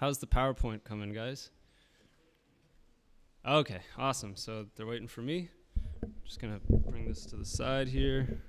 How's 0.00 0.18
the 0.18 0.28
PowerPoint 0.28 0.84
coming, 0.84 1.12
guys? 1.12 1.50
Okay, 3.44 3.80
awesome. 3.98 4.36
So 4.36 4.66
they're 4.76 4.86
waiting 4.86 5.08
for 5.08 5.22
me. 5.22 5.48
Just 6.24 6.40
gonna 6.40 6.60
bring 6.68 7.08
this 7.08 7.26
to 7.26 7.36
the 7.36 7.44
side 7.44 7.88
here. 7.88 8.40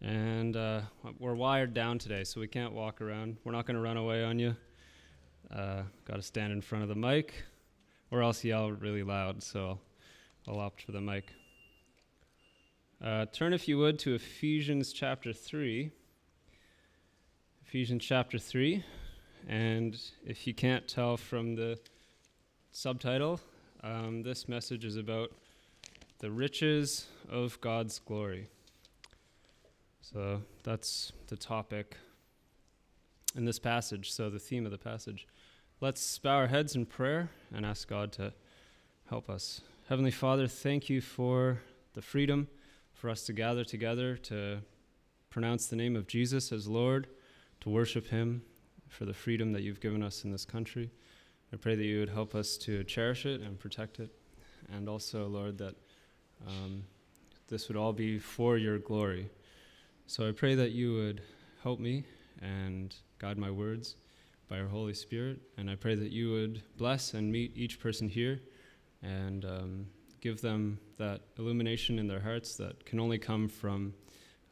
And 0.00 0.56
uh, 0.56 0.80
we're 1.20 1.36
wired 1.36 1.72
down 1.72 1.98
today, 1.98 2.24
so 2.24 2.40
we 2.40 2.48
can't 2.48 2.72
walk 2.72 3.00
around. 3.00 3.36
We're 3.44 3.52
not 3.52 3.64
gonna 3.64 3.80
run 3.80 3.96
away 3.96 4.24
on 4.24 4.40
you. 4.40 4.56
Uh, 5.54 5.82
Got 6.04 6.16
to 6.16 6.22
stand 6.22 6.52
in 6.52 6.60
front 6.60 6.82
of 6.82 6.88
the 6.88 6.96
mic, 6.96 7.44
or 8.10 8.20
else 8.20 8.42
yell 8.42 8.72
really 8.72 9.04
loud. 9.04 9.44
So 9.44 9.78
I'll 10.48 10.58
opt 10.58 10.82
for 10.82 10.90
the 10.90 11.00
mic. 11.00 11.32
Uh, 13.00 13.26
turn, 13.26 13.52
if 13.52 13.68
you 13.68 13.78
would, 13.78 14.00
to 14.00 14.16
Ephesians 14.16 14.92
chapter 14.92 15.32
3. 15.32 15.92
Ephesians 17.64 18.04
chapter 18.04 18.36
3. 18.36 18.84
And 19.48 19.98
if 20.24 20.46
you 20.46 20.54
can't 20.54 20.86
tell 20.86 21.16
from 21.16 21.54
the 21.54 21.78
subtitle, 22.72 23.40
um, 23.82 24.22
this 24.22 24.48
message 24.48 24.84
is 24.84 24.96
about 24.96 25.32
the 26.18 26.30
riches 26.30 27.06
of 27.28 27.60
God's 27.60 27.98
glory. 27.98 28.48
So 30.02 30.42
that's 30.62 31.12
the 31.28 31.36
topic 31.36 31.96
in 33.36 33.44
this 33.44 33.58
passage, 33.58 34.12
so 34.12 34.28
the 34.28 34.38
theme 34.38 34.66
of 34.66 34.72
the 34.72 34.78
passage. 34.78 35.26
Let's 35.80 36.18
bow 36.18 36.36
our 36.36 36.46
heads 36.48 36.76
in 36.76 36.84
prayer 36.84 37.30
and 37.54 37.64
ask 37.64 37.88
God 37.88 38.12
to 38.12 38.32
help 39.08 39.30
us. 39.30 39.62
Heavenly 39.88 40.10
Father, 40.10 40.46
thank 40.46 40.90
you 40.90 41.00
for 41.00 41.60
the 41.94 42.02
freedom 42.02 42.48
for 42.92 43.08
us 43.08 43.24
to 43.24 43.32
gather 43.32 43.64
together 43.64 44.16
to 44.16 44.58
pronounce 45.30 45.66
the 45.66 45.76
name 45.76 45.96
of 45.96 46.06
Jesus 46.06 46.52
as 46.52 46.68
Lord, 46.68 47.06
to 47.60 47.70
worship 47.70 48.08
Him, 48.08 48.42
for 48.90 49.06
the 49.06 49.14
freedom 49.14 49.52
that 49.52 49.62
you've 49.62 49.80
given 49.80 50.02
us 50.02 50.24
in 50.24 50.30
this 50.30 50.44
country. 50.44 50.90
I 51.52 51.56
pray 51.56 51.74
that 51.74 51.84
you 51.84 52.00
would 52.00 52.10
help 52.10 52.34
us 52.34 52.58
to 52.58 52.84
cherish 52.84 53.24
it 53.24 53.40
and 53.40 53.58
protect 53.58 53.98
it. 53.98 54.10
And 54.72 54.88
also, 54.88 55.26
Lord, 55.26 55.58
that 55.58 55.74
um, 56.46 56.84
this 57.48 57.68
would 57.68 57.76
all 57.76 57.92
be 57.92 58.18
for 58.18 58.58
your 58.58 58.78
glory. 58.78 59.30
So 60.06 60.28
I 60.28 60.32
pray 60.32 60.54
that 60.56 60.72
you 60.72 60.94
would 60.94 61.22
help 61.62 61.80
me 61.80 62.04
and 62.42 62.94
guide 63.18 63.38
my 63.38 63.50
words 63.50 63.96
by 64.48 64.58
your 64.58 64.68
Holy 64.68 64.94
Spirit. 64.94 65.40
And 65.56 65.70
I 65.70 65.76
pray 65.76 65.94
that 65.94 66.10
you 66.10 66.32
would 66.32 66.62
bless 66.76 67.14
and 67.14 67.30
meet 67.30 67.56
each 67.56 67.80
person 67.80 68.08
here 68.08 68.40
and 69.02 69.44
um, 69.44 69.86
give 70.20 70.40
them 70.40 70.78
that 70.98 71.22
illumination 71.38 71.98
in 71.98 72.06
their 72.06 72.20
hearts 72.20 72.56
that 72.56 72.84
can 72.84 73.00
only 73.00 73.18
come 73.18 73.48
from 73.48 73.94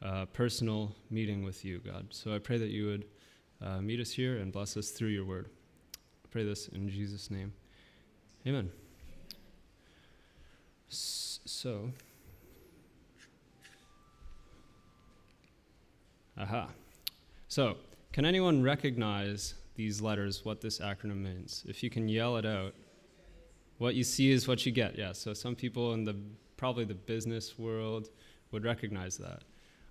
uh, 0.01 0.25
personal 0.27 0.95
meeting 1.09 1.43
with 1.43 1.65
you, 1.65 1.79
God. 1.79 2.07
So 2.11 2.33
I 2.33 2.39
pray 2.39 2.57
that 2.57 2.69
you 2.69 2.87
would 2.87 3.05
uh, 3.61 3.81
meet 3.81 3.99
us 3.99 4.11
here 4.11 4.37
and 4.37 4.51
bless 4.51 4.77
us 4.77 4.89
through 4.89 5.09
your 5.09 5.25
word. 5.25 5.49
I 6.23 6.27
pray 6.31 6.43
this 6.43 6.67
in 6.69 6.89
Jesus' 6.89 7.29
name. 7.29 7.53
Amen. 8.47 8.71
So, 10.89 11.91
aha. 16.39 16.69
So, 17.47 17.77
can 18.13 18.25
anyone 18.25 18.63
recognize 18.63 19.55
these 19.75 20.01
letters, 20.01 20.45
what 20.45 20.61
this 20.61 20.79
acronym 20.79 21.23
means? 21.23 21.65
If 21.67 21.83
you 21.83 21.89
can 21.89 22.07
yell 22.07 22.37
it 22.37 22.45
out, 22.45 22.73
what 23.77 23.95
you 23.95 24.03
see 24.03 24.31
is 24.31 24.47
what 24.47 24.65
you 24.65 24.71
get. 24.71 24.97
Yeah, 24.97 25.13
so 25.13 25.33
some 25.33 25.55
people 25.55 25.93
in 25.93 26.05
the 26.05 26.15
probably 26.57 26.85
the 26.85 26.93
business 26.93 27.57
world 27.57 28.09
would 28.51 28.63
recognize 28.63 29.17
that. 29.17 29.43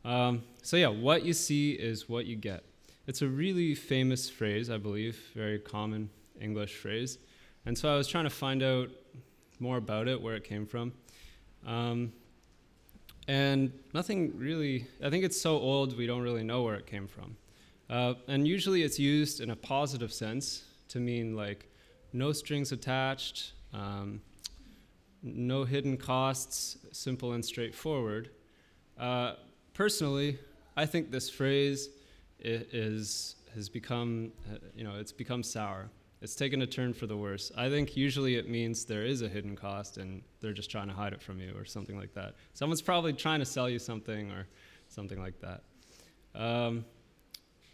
Um, 0.08 0.42
so, 0.62 0.76
yeah, 0.76 0.88
what 0.88 1.24
you 1.24 1.32
see 1.32 1.72
is 1.72 2.08
what 2.08 2.26
you 2.26 2.36
get. 2.36 2.64
It's 3.08 3.22
a 3.22 3.26
really 3.26 3.74
famous 3.74 4.28
phrase, 4.28 4.69
I 4.69 4.76
believe, 4.76 5.19
very 5.34 5.58
common 5.58 6.10
English 6.42 6.76
phrase. 6.76 7.16
And 7.64 7.76
so 7.76 7.91
I 7.91 7.96
was 7.96 8.06
trying 8.06 8.24
to 8.24 8.30
find 8.30 8.62
out 8.62 8.91
more 9.58 9.78
about 9.78 10.08
it, 10.08 10.20
where 10.20 10.36
it 10.36 10.44
came 10.44 10.66
from. 10.66 10.92
Um, 11.66 12.12
and 13.26 13.72
nothing 13.94 14.36
really, 14.36 14.88
I 15.02 15.08
think 15.08 15.24
it's 15.24 15.41
so 15.41 15.58
old 15.58 15.96
we 15.96 16.06
don't 16.06 16.20
really 16.20 16.44
know 16.44 16.62
where 16.62 16.74
it 16.74 16.86
came 16.86 17.06
from. 17.06 17.38
Uh, 17.88 18.12
and 18.28 18.46
usually 18.46 18.82
it's 18.82 18.98
used 18.98 19.40
in 19.40 19.48
a 19.48 19.56
positive 19.56 20.12
sense 20.12 20.64
to 20.88 21.00
mean 21.00 21.34
like 21.34 21.70
no 22.12 22.32
strings 22.32 22.72
attached, 22.72 23.52
um, 23.72 24.20
no 25.22 25.64
hidden 25.64 25.96
costs, 25.96 26.76
simple 26.92 27.32
and 27.32 27.42
straightforward. 27.42 28.28
Uh, 29.00 29.32
personally, 29.72 30.38
I 30.76 30.84
think 30.84 31.10
this 31.10 31.30
phrase 31.30 31.88
it 32.38 32.69
is 32.72 33.37
has 33.54 33.69
become 33.69 34.32
uh, 34.50 34.59
you 34.75 34.84
know 34.84 34.94
it's 34.97 35.12
become 35.12 35.43
sour. 35.43 35.91
It's 36.21 36.34
taken 36.34 36.62
a 36.62 36.66
turn 36.66 36.94
for 36.94 37.06
the 37.06 37.16
worse. 37.16 37.53
I 37.56 37.69
think 37.69 37.97
usually 37.97 38.37
it 38.37 38.49
means 38.49 38.84
there 38.84 39.04
is 39.04 39.22
a 39.22 39.28
hidden 39.28 39.54
cost 39.54 39.99
and 39.99 40.22
they're 40.41 40.53
just 40.53 40.69
trying 40.69 40.88
to 40.88 40.94
hide 40.94 41.12
it 41.12 41.22
from 41.22 41.41
you 41.41 41.54
or 41.56 41.65
something 41.65 41.97
like 41.97 42.12
that. 42.15 42.34
Someone's 42.54 42.82
probably 42.82 43.12
trying 43.12 43.38
to 43.38 43.44
sell 43.44 43.71
you 43.71 43.78
something 43.78 44.32
or 44.32 44.49
something 44.88 45.21
like 45.21 45.41
that. 45.41 45.62
Um, 46.34 46.84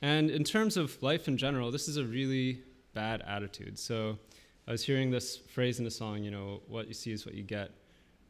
and 0.02 0.30
in 0.30 0.44
terms 0.44 0.76
of 0.76 1.02
life 1.02 1.26
in 1.26 1.38
general 1.38 1.70
this 1.70 1.88
is 1.88 1.96
a 1.96 2.04
really 2.04 2.60
bad 2.92 3.22
attitude. 3.26 3.78
So 3.78 4.18
i 4.66 4.72
was 4.72 4.84
hearing 4.84 5.10
this 5.10 5.36
phrase 5.36 5.80
in 5.80 5.86
a 5.86 5.90
song 5.90 6.22
you 6.22 6.30
know 6.30 6.62
what 6.68 6.88
you 6.88 6.94
see 6.94 7.12
is 7.12 7.24
what 7.24 7.34
you 7.34 7.44
get. 7.44 7.70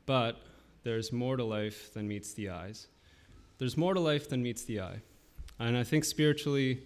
But 0.06 0.42
there's 0.84 1.12
more 1.12 1.36
to 1.36 1.44
life 1.44 1.92
than 1.92 2.06
meets 2.06 2.34
the 2.34 2.50
eyes. 2.50 2.86
There's 3.58 3.76
more 3.76 3.94
to 3.94 4.00
life 4.00 4.28
than 4.28 4.42
meets 4.42 4.62
the 4.62 4.80
eye 4.80 5.02
and 5.58 5.76
I 5.76 5.84
think 5.84 6.04
spiritually, 6.04 6.82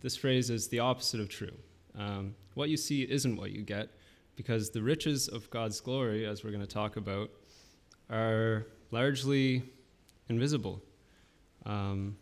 this 0.00 0.16
phrase 0.16 0.50
is 0.50 0.68
the 0.68 0.80
opposite 0.80 1.20
of 1.20 1.28
true. 1.28 1.56
Um, 1.98 2.34
what 2.54 2.68
you 2.68 2.76
see 2.76 3.02
isn't 3.02 3.36
what 3.36 3.50
you 3.50 3.62
get, 3.62 3.90
because 4.36 4.70
the 4.70 4.82
riches 4.82 5.28
of 5.28 5.50
God's 5.50 5.80
glory, 5.80 6.26
as 6.26 6.44
we're 6.44 6.50
going 6.50 6.60
to 6.60 6.66
talk 6.66 6.96
about, 6.96 7.30
are 8.10 8.66
largely 8.90 9.62
invisible. 10.28 10.82
Um, 11.66 12.16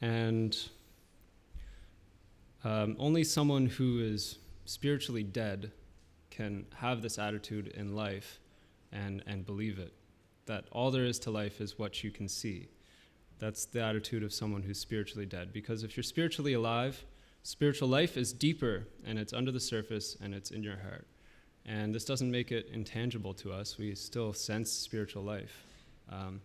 and 0.00 0.56
um, 2.64 2.96
only 2.98 3.24
someone 3.24 3.66
who 3.66 4.00
is 4.00 4.38
spiritually 4.64 5.22
dead 5.22 5.72
can 6.30 6.66
have 6.76 7.02
this 7.02 7.18
attitude 7.18 7.68
in 7.68 7.94
life 7.94 8.40
and, 8.92 9.22
and 9.26 9.46
believe 9.46 9.78
it 9.78 9.92
that 10.46 10.64
all 10.70 10.90
there 10.90 11.04
is 11.04 11.18
to 11.18 11.30
life 11.30 11.60
is 11.60 11.78
what 11.78 12.04
you 12.04 12.10
can 12.10 12.28
see. 12.28 12.68
That's 13.38 13.66
the 13.66 13.82
attitude 13.82 14.22
of 14.22 14.32
someone 14.32 14.62
who's 14.62 14.78
spiritually 14.78 15.26
dead. 15.26 15.52
Because 15.52 15.82
if 15.82 15.96
you're 15.96 16.04
spiritually 16.04 16.54
alive, 16.54 17.04
spiritual 17.42 17.88
life 17.88 18.16
is 18.16 18.32
deeper 18.32 18.86
and 19.04 19.18
it's 19.18 19.32
under 19.32 19.52
the 19.52 19.60
surface 19.60 20.16
and 20.22 20.34
it's 20.34 20.50
in 20.50 20.62
your 20.62 20.76
heart. 20.78 21.06
And 21.66 21.94
this 21.94 22.04
doesn't 22.04 22.30
make 22.30 22.52
it 22.52 22.68
intangible 22.72 23.34
to 23.34 23.52
us. 23.52 23.76
We 23.76 23.94
still 23.94 24.32
sense 24.32 24.70
spiritual 24.70 25.22
life. 25.22 25.64
Um, 26.10 26.40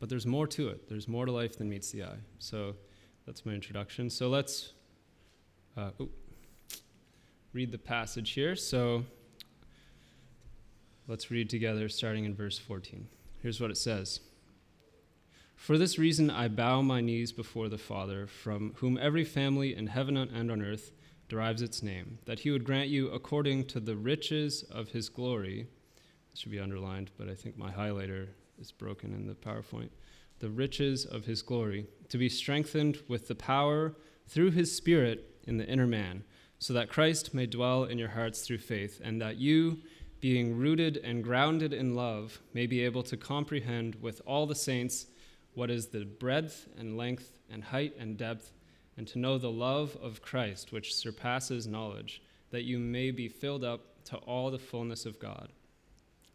but 0.00 0.08
there's 0.08 0.26
more 0.26 0.46
to 0.48 0.68
it. 0.68 0.88
There's 0.88 1.06
more 1.06 1.26
to 1.26 1.32
life 1.32 1.56
than 1.58 1.68
meets 1.68 1.92
the 1.92 2.04
eye. 2.04 2.18
So 2.38 2.74
that's 3.26 3.46
my 3.46 3.52
introduction. 3.52 4.10
So 4.10 4.28
let's 4.28 4.72
uh, 5.76 5.90
read 7.52 7.70
the 7.70 7.78
passage 7.78 8.32
here. 8.32 8.56
So 8.56 9.04
let's 11.06 11.30
read 11.30 11.48
together 11.50 11.88
starting 11.88 12.24
in 12.24 12.34
verse 12.34 12.58
14. 12.58 13.06
Here's 13.42 13.60
what 13.60 13.70
it 13.70 13.76
says. 13.76 14.20
For 15.62 15.78
this 15.78 15.96
reason, 15.96 16.28
I 16.28 16.48
bow 16.48 16.82
my 16.82 17.00
knees 17.00 17.30
before 17.30 17.68
the 17.68 17.78
Father, 17.78 18.26
from 18.26 18.74
whom 18.78 18.98
every 19.00 19.24
family 19.24 19.76
in 19.76 19.86
heaven 19.86 20.16
and 20.16 20.50
on 20.50 20.60
earth 20.60 20.90
derives 21.28 21.62
its 21.62 21.84
name, 21.84 22.18
that 22.24 22.40
he 22.40 22.50
would 22.50 22.64
grant 22.64 22.88
you, 22.88 23.08
according 23.10 23.66
to 23.66 23.78
the 23.78 23.94
riches 23.94 24.64
of 24.64 24.88
his 24.88 25.08
glory, 25.08 25.68
this 26.28 26.40
should 26.40 26.50
be 26.50 26.58
underlined, 26.58 27.12
but 27.16 27.28
I 27.28 27.36
think 27.36 27.56
my 27.56 27.70
highlighter 27.70 28.30
is 28.58 28.72
broken 28.72 29.14
in 29.14 29.28
the 29.28 29.36
PowerPoint, 29.36 29.90
the 30.40 30.50
riches 30.50 31.04
of 31.04 31.26
his 31.26 31.42
glory, 31.42 31.86
to 32.08 32.18
be 32.18 32.28
strengthened 32.28 32.98
with 33.06 33.28
the 33.28 33.36
power 33.36 33.94
through 34.26 34.50
his 34.50 34.74
Spirit 34.74 35.36
in 35.44 35.58
the 35.58 35.68
inner 35.68 35.86
man, 35.86 36.24
so 36.58 36.72
that 36.72 36.88
Christ 36.90 37.34
may 37.34 37.46
dwell 37.46 37.84
in 37.84 37.98
your 37.98 38.08
hearts 38.08 38.44
through 38.44 38.58
faith, 38.58 39.00
and 39.04 39.22
that 39.22 39.36
you, 39.36 39.78
being 40.20 40.56
rooted 40.56 40.96
and 40.96 41.22
grounded 41.22 41.72
in 41.72 41.94
love, 41.94 42.40
may 42.52 42.66
be 42.66 42.84
able 42.84 43.04
to 43.04 43.16
comprehend 43.16 43.94
with 44.02 44.20
all 44.26 44.48
the 44.48 44.56
saints 44.56 45.06
what 45.54 45.70
is 45.70 45.88
the 45.88 46.04
breadth 46.04 46.68
and 46.78 46.96
length 46.96 47.38
and 47.50 47.64
height 47.64 47.94
and 47.98 48.16
depth, 48.16 48.52
and 48.96 49.06
to 49.08 49.18
know 49.18 49.38
the 49.38 49.50
love 49.50 49.96
of 50.02 50.22
Christ, 50.22 50.72
which 50.72 50.94
surpasses 50.94 51.66
knowledge, 51.66 52.22
that 52.50 52.64
you 52.64 52.78
may 52.78 53.10
be 53.10 53.28
filled 53.28 53.64
up 53.64 54.04
to 54.04 54.16
all 54.18 54.50
the 54.50 54.58
fullness 54.58 55.06
of 55.06 55.18
God. 55.18 55.48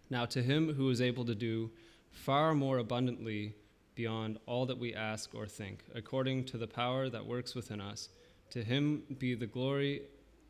Now, 0.09 0.25
to 0.25 0.41
him 0.41 0.73
who 0.73 0.89
is 0.89 1.01
able 1.01 1.25
to 1.25 1.35
do 1.35 1.71
far 2.11 2.53
more 2.53 2.77
abundantly 2.77 3.53
beyond 3.95 4.39
all 4.45 4.65
that 4.67 4.77
we 4.77 4.93
ask 4.93 5.33
or 5.33 5.45
think, 5.45 5.83
according 5.93 6.45
to 6.45 6.57
the 6.57 6.67
power 6.67 7.09
that 7.09 7.25
works 7.25 7.55
within 7.55 7.81
us, 7.81 8.09
to 8.51 8.63
him 8.63 9.03
be 9.17 9.35
the 9.35 9.47
glory 9.47 10.03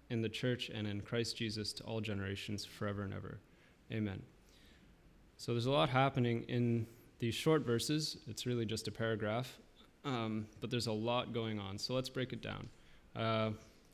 in 0.10 0.22
the 0.22 0.30
church 0.30 0.70
and 0.70 0.88
in 0.88 1.02
Christ 1.02 1.36
Jesus 1.38 1.74
to 1.74 1.84
all 1.84 2.02
generations, 2.02 2.66
forever 2.66 3.04
and 3.04 3.14
ever. 3.14 3.40
Amen. 3.92 4.22
So 5.38 5.54
there's 5.54 5.66
a 5.66 5.72
lot 5.72 5.90
happening 5.90 6.44
in 6.48 6.88
these 7.20 7.36
short 7.36 7.66
verses. 7.66 8.18
It's 8.28 8.46
really 8.46 8.66
just 8.66 8.88
a 8.88 8.92
paragraph, 8.92 9.58
um, 10.06 10.48
but 10.62 10.70
there's 10.70 10.88
a 10.88 10.92
lot 10.92 11.34
going 11.34 11.60
on. 11.60 11.78
So 11.78 11.94
let's 11.94 12.10
break 12.10 12.34
it 12.34 12.42
down. 12.42 12.70
Uh, 13.16 13.52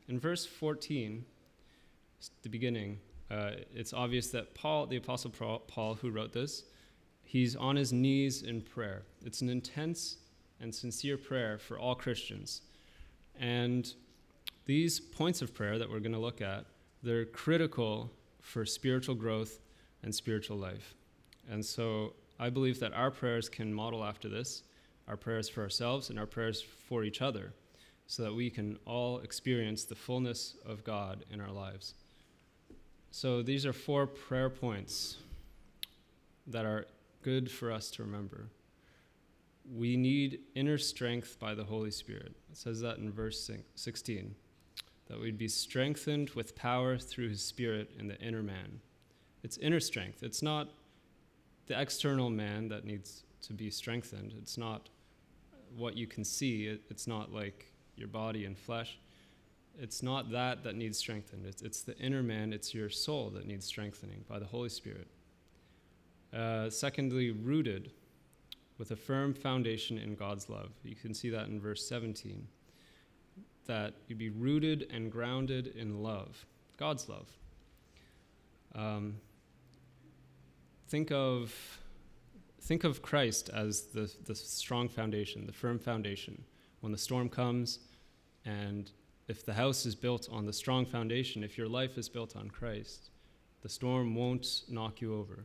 in 0.08 0.18
verse 0.18 0.44
14, 0.44 1.24
the 2.42 2.48
beginning, 2.48 2.98
uh, 3.30 3.52
it's 3.74 3.92
obvious 3.92 4.28
that 4.28 4.54
Paul, 4.54 4.86
the 4.86 4.96
Apostle 4.96 5.30
Paul, 5.66 5.94
who 5.94 6.10
wrote 6.10 6.32
this, 6.32 6.64
he's 7.22 7.56
on 7.56 7.76
his 7.76 7.92
knees 7.92 8.42
in 8.42 8.60
prayer. 8.60 9.02
It's 9.24 9.40
an 9.40 9.48
intense 9.48 10.18
and 10.60 10.74
sincere 10.74 11.16
prayer 11.16 11.58
for 11.58 11.78
all 11.78 11.94
Christians. 11.94 12.62
And 13.38 13.92
these 14.66 15.00
points 15.00 15.42
of 15.42 15.54
prayer 15.54 15.78
that 15.78 15.90
we're 15.90 16.00
going 16.00 16.12
to 16.12 16.18
look 16.18 16.40
at, 16.40 16.66
they're 17.02 17.24
critical 17.24 18.10
for 18.40 18.64
spiritual 18.64 19.14
growth 19.14 19.58
and 20.02 20.14
spiritual 20.14 20.56
life. 20.58 20.94
And 21.50 21.64
so 21.64 22.14
I 22.38 22.50
believe 22.50 22.80
that 22.80 22.92
our 22.92 23.10
prayers 23.10 23.48
can 23.48 23.72
model 23.72 24.04
after 24.04 24.28
this, 24.28 24.62
our 25.08 25.16
prayers 25.16 25.48
for 25.48 25.62
ourselves 25.62 26.10
and 26.10 26.18
our 26.18 26.26
prayers 26.26 26.60
for 26.60 27.04
each 27.04 27.22
other, 27.22 27.52
so 28.06 28.22
that 28.22 28.34
we 28.34 28.50
can 28.50 28.78
all 28.84 29.20
experience 29.20 29.84
the 29.84 29.94
fullness 29.94 30.56
of 30.66 30.84
God 30.84 31.24
in 31.30 31.40
our 31.40 31.52
lives. 31.52 31.94
So 33.10 33.42
these 33.42 33.64
are 33.64 33.72
four 33.72 34.06
prayer 34.06 34.50
points 34.50 35.18
that 36.46 36.64
are 36.64 36.86
good 37.22 37.50
for 37.50 37.70
us 37.70 37.90
to 37.92 38.02
remember. 38.02 38.48
We 39.72 39.96
need 39.96 40.40
inner 40.54 40.76
strength 40.76 41.38
by 41.38 41.54
the 41.54 41.64
Holy 41.64 41.90
Spirit. 41.90 42.34
It 42.50 42.56
says 42.56 42.80
that 42.80 42.98
in 42.98 43.10
verse 43.10 43.50
16 43.76 44.34
that 45.06 45.20
we'd 45.20 45.38
be 45.38 45.48
strengthened 45.48 46.30
with 46.30 46.56
power 46.56 46.98
through 46.98 47.28
his 47.28 47.42
Spirit 47.42 47.90
in 47.98 48.08
the 48.08 48.18
inner 48.20 48.42
man. 48.42 48.80
It's 49.42 49.58
inner 49.58 49.80
strength. 49.80 50.22
It's 50.22 50.42
not 50.42 50.70
the 51.66 51.80
external 51.80 52.30
man 52.30 52.68
that 52.68 52.84
needs 52.84 53.24
to 53.42 53.52
be 53.52 53.70
strengthened. 53.70 54.34
It's 54.38 54.58
not 54.58 54.88
what 55.76 55.96
you 55.96 56.06
can 56.06 56.24
see. 56.24 56.66
It, 56.66 56.82
it's 56.90 57.06
not 57.06 57.32
like 57.32 57.72
your 57.96 58.08
body 58.08 58.44
and 58.44 58.56
flesh. 58.56 58.98
It's 59.78 60.02
not 60.02 60.30
that 60.30 60.62
that 60.64 60.76
needs 60.76 60.98
strengthened. 60.98 61.46
It's, 61.46 61.62
it's 61.62 61.82
the 61.82 61.96
inner 61.98 62.22
man, 62.22 62.52
it's 62.52 62.74
your 62.74 62.88
soul 62.88 63.30
that 63.30 63.46
needs 63.46 63.66
strengthening 63.66 64.24
by 64.28 64.38
the 64.38 64.44
Holy 64.44 64.68
Spirit. 64.68 65.08
Uh, 66.32 66.70
secondly, 66.70 67.30
rooted 67.30 67.90
with 68.78 68.90
a 68.90 68.96
firm 68.96 69.34
foundation 69.34 69.98
in 69.98 70.14
God's 70.14 70.48
love. 70.48 70.70
You 70.82 70.94
can 70.94 71.14
see 71.14 71.30
that 71.30 71.48
in 71.48 71.60
verse 71.60 71.86
17. 71.88 72.46
That 73.66 73.94
you 74.08 74.16
be 74.16 74.30
rooted 74.30 74.88
and 74.92 75.10
grounded 75.10 75.68
in 75.68 76.02
love, 76.02 76.44
God's 76.76 77.08
love. 77.08 77.28
Um, 78.74 79.14
think 80.88 81.10
of 81.10 81.52
think 82.60 82.84
of 82.84 83.02
Christ 83.02 83.50
as 83.52 83.82
the, 83.88 84.10
the 84.24 84.34
strong 84.34 84.88
foundation, 84.88 85.46
the 85.46 85.52
firm 85.52 85.78
foundation. 85.78 86.44
When 86.80 86.92
the 86.92 86.98
storm 86.98 87.28
comes, 87.28 87.80
and 88.44 88.90
if 89.28 89.44
the 89.44 89.52
house 89.54 89.86
is 89.86 89.94
built 89.94 90.28
on 90.30 90.46
the 90.46 90.52
strong 90.52 90.86
foundation, 90.86 91.44
if 91.44 91.58
your 91.58 91.68
life 91.68 91.98
is 91.98 92.08
built 92.08 92.36
on 92.36 92.48
Christ, 92.48 93.10
the 93.62 93.68
storm 93.68 94.14
won't 94.14 94.62
knock 94.68 95.00
you 95.00 95.14
over. 95.14 95.44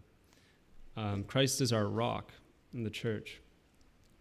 Um, 0.97 1.23
Christ 1.23 1.61
is 1.61 1.71
our 1.71 1.87
rock 1.87 2.31
in 2.73 2.83
the 2.83 2.89
church. 2.89 3.41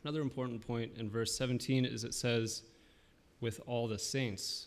Another 0.05 0.21
important 0.21 0.65
point 0.65 0.93
in 0.97 1.11
verse 1.11 1.37
17 1.37 1.85
is 1.85 2.05
it 2.05 2.15
says, 2.15 2.63
with 3.41 3.61
all 3.67 3.89
the 3.89 3.99
saints. 3.99 4.67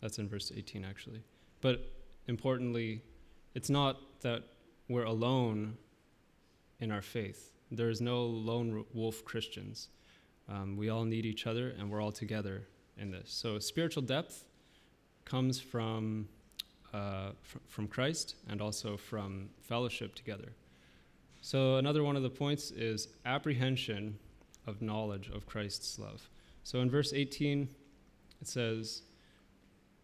That's 0.00 0.18
in 0.18 0.28
verse 0.28 0.52
18, 0.54 0.84
actually. 0.84 1.22
But 1.60 1.92
importantly, 2.26 3.02
it's 3.54 3.70
not 3.70 4.20
that 4.22 4.44
we're 4.92 5.04
alone 5.04 5.76
in 6.80 6.92
our 6.92 7.02
faith. 7.02 7.52
There 7.70 7.88
is 7.88 8.00
no 8.00 8.24
lone 8.24 8.84
wolf 8.92 9.24
Christians. 9.24 9.88
Um, 10.48 10.76
we 10.76 10.90
all 10.90 11.04
need 11.04 11.24
each 11.24 11.46
other, 11.46 11.70
and 11.78 11.90
we're 11.90 12.02
all 12.02 12.12
together 12.12 12.62
in 12.98 13.10
this. 13.10 13.30
So, 13.32 13.58
spiritual 13.58 14.02
depth 14.02 14.44
comes 15.24 15.58
from, 15.58 16.28
uh, 16.92 17.30
fr- 17.40 17.58
from 17.68 17.88
Christ 17.88 18.36
and 18.48 18.60
also 18.60 18.96
from 18.96 19.48
fellowship 19.62 20.14
together. 20.14 20.52
So, 21.40 21.76
another 21.76 22.04
one 22.04 22.16
of 22.16 22.22
the 22.22 22.30
points 22.30 22.70
is 22.70 23.08
apprehension 23.24 24.18
of 24.66 24.82
knowledge 24.82 25.30
of 25.30 25.46
Christ's 25.46 25.98
love. 25.98 26.28
So, 26.64 26.80
in 26.80 26.90
verse 26.90 27.12
18, 27.12 27.68
it 28.40 28.48
says, 28.48 29.02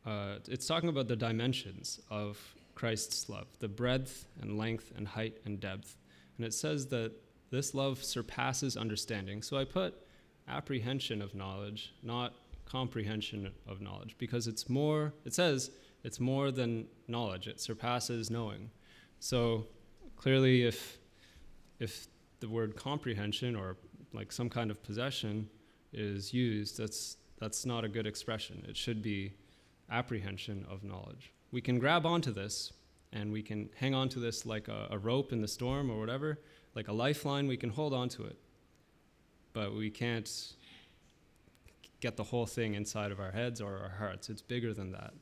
uh, 0.06 0.36
it's 0.48 0.66
talking 0.66 0.88
about 0.88 1.08
the 1.08 1.16
dimensions 1.16 2.00
of 2.10 2.38
Christ's 2.78 3.28
love, 3.28 3.48
the 3.58 3.66
breadth 3.66 4.24
and 4.40 4.56
length 4.56 4.92
and 4.96 5.08
height 5.08 5.38
and 5.44 5.58
depth. 5.58 5.96
And 6.36 6.46
it 6.46 6.54
says 6.54 6.86
that 6.86 7.10
this 7.50 7.74
love 7.74 8.04
surpasses 8.04 8.76
understanding. 8.76 9.42
So 9.42 9.56
I 9.56 9.64
put 9.64 9.94
apprehension 10.46 11.20
of 11.20 11.34
knowledge, 11.34 11.92
not 12.04 12.34
comprehension 12.66 13.50
of 13.66 13.80
knowledge, 13.80 14.14
because 14.16 14.46
it's 14.46 14.68
more, 14.68 15.12
it 15.24 15.34
says 15.34 15.72
it's 16.04 16.20
more 16.20 16.52
than 16.52 16.86
knowledge, 17.08 17.48
it 17.48 17.60
surpasses 17.60 18.30
knowing. 18.30 18.70
So 19.18 19.66
clearly, 20.16 20.62
if 20.62 20.98
if 21.80 22.06
the 22.38 22.48
word 22.48 22.76
comprehension 22.76 23.56
or 23.56 23.76
like 24.12 24.30
some 24.30 24.48
kind 24.48 24.70
of 24.70 24.80
possession 24.84 25.48
is 25.92 26.32
used, 26.32 26.78
that's, 26.78 27.16
that's 27.40 27.66
not 27.66 27.84
a 27.84 27.88
good 27.88 28.06
expression. 28.06 28.64
It 28.68 28.76
should 28.76 29.02
be 29.02 29.32
apprehension 29.90 30.64
of 30.70 30.84
knowledge. 30.84 31.32
We 31.50 31.60
can 31.60 31.78
grab 31.78 32.04
onto 32.04 32.32
this 32.32 32.72
and 33.12 33.32
we 33.32 33.42
can 33.42 33.70
hang 33.76 33.94
on 33.94 34.08
to 34.10 34.18
this 34.18 34.44
like 34.44 34.68
a, 34.68 34.88
a 34.90 34.98
rope 34.98 35.32
in 35.32 35.40
the 35.40 35.48
storm 35.48 35.90
or 35.90 35.98
whatever, 35.98 36.40
like 36.74 36.88
a 36.88 36.92
lifeline, 36.92 37.46
we 37.48 37.56
can 37.56 37.70
hold 37.70 37.94
on 37.94 38.08
to 38.10 38.24
it. 38.24 38.36
But 39.52 39.74
we 39.74 39.90
can't 39.90 40.30
get 42.00 42.16
the 42.16 42.24
whole 42.24 42.46
thing 42.46 42.74
inside 42.74 43.10
of 43.10 43.18
our 43.18 43.32
heads 43.32 43.60
or 43.60 43.78
our 43.78 43.94
hearts. 43.98 44.28
It's 44.28 44.42
bigger 44.42 44.72
than 44.74 44.92
that. 44.92 45.14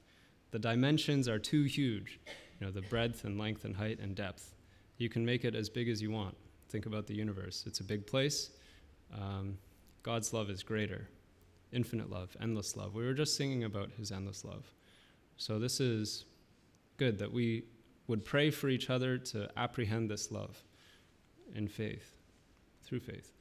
The 0.50 0.58
dimensions 0.58 1.28
are 1.28 1.38
too 1.38 1.64
huge, 1.64 2.20
you 2.60 2.66
know, 2.66 2.72
the 2.72 2.82
breadth 2.82 3.24
and 3.24 3.38
length 3.38 3.64
and 3.64 3.76
height 3.76 3.98
and 4.00 4.14
depth. 4.14 4.54
You 4.98 5.08
can 5.08 5.24
make 5.24 5.44
it 5.44 5.54
as 5.54 5.68
big 5.68 5.88
as 5.88 6.02
you 6.02 6.10
want. 6.10 6.36
Think 6.68 6.86
about 6.86 7.06
the 7.06 7.14
universe. 7.14 7.64
It's 7.66 7.80
a 7.80 7.84
big 7.84 8.06
place. 8.06 8.50
Um, 9.14 9.58
God's 10.02 10.32
love 10.32 10.50
is 10.50 10.62
greater, 10.62 11.08
infinite 11.72 12.10
love, 12.10 12.36
endless 12.40 12.76
love. 12.76 12.94
We 12.94 13.04
were 13.04 13.14
just 13.14 13.36
singing 13.36 13.64
about 13.64 13.90
his 13.96 14.10
endless 14.12 14.44
love. 14.44 14.64
So, 15.36 15.58
this 15.58 15.80
is 15.80 16.24
good 16.96 17.18
that 17.18 17.32
we 17.32 17.64
would 18.06 18.24
pray 18.24 18.50
for 18.50 18.68
each 18.68 18.88
other 18.90 19.18
to 19.18 19.48
apprehend 19.56 20.10
this 20.10 20.30
love 20.30 20.62
in 21.54 21.68
faith, 21.68 22.14
through 22.84 23.00
faith. 23.00 23.32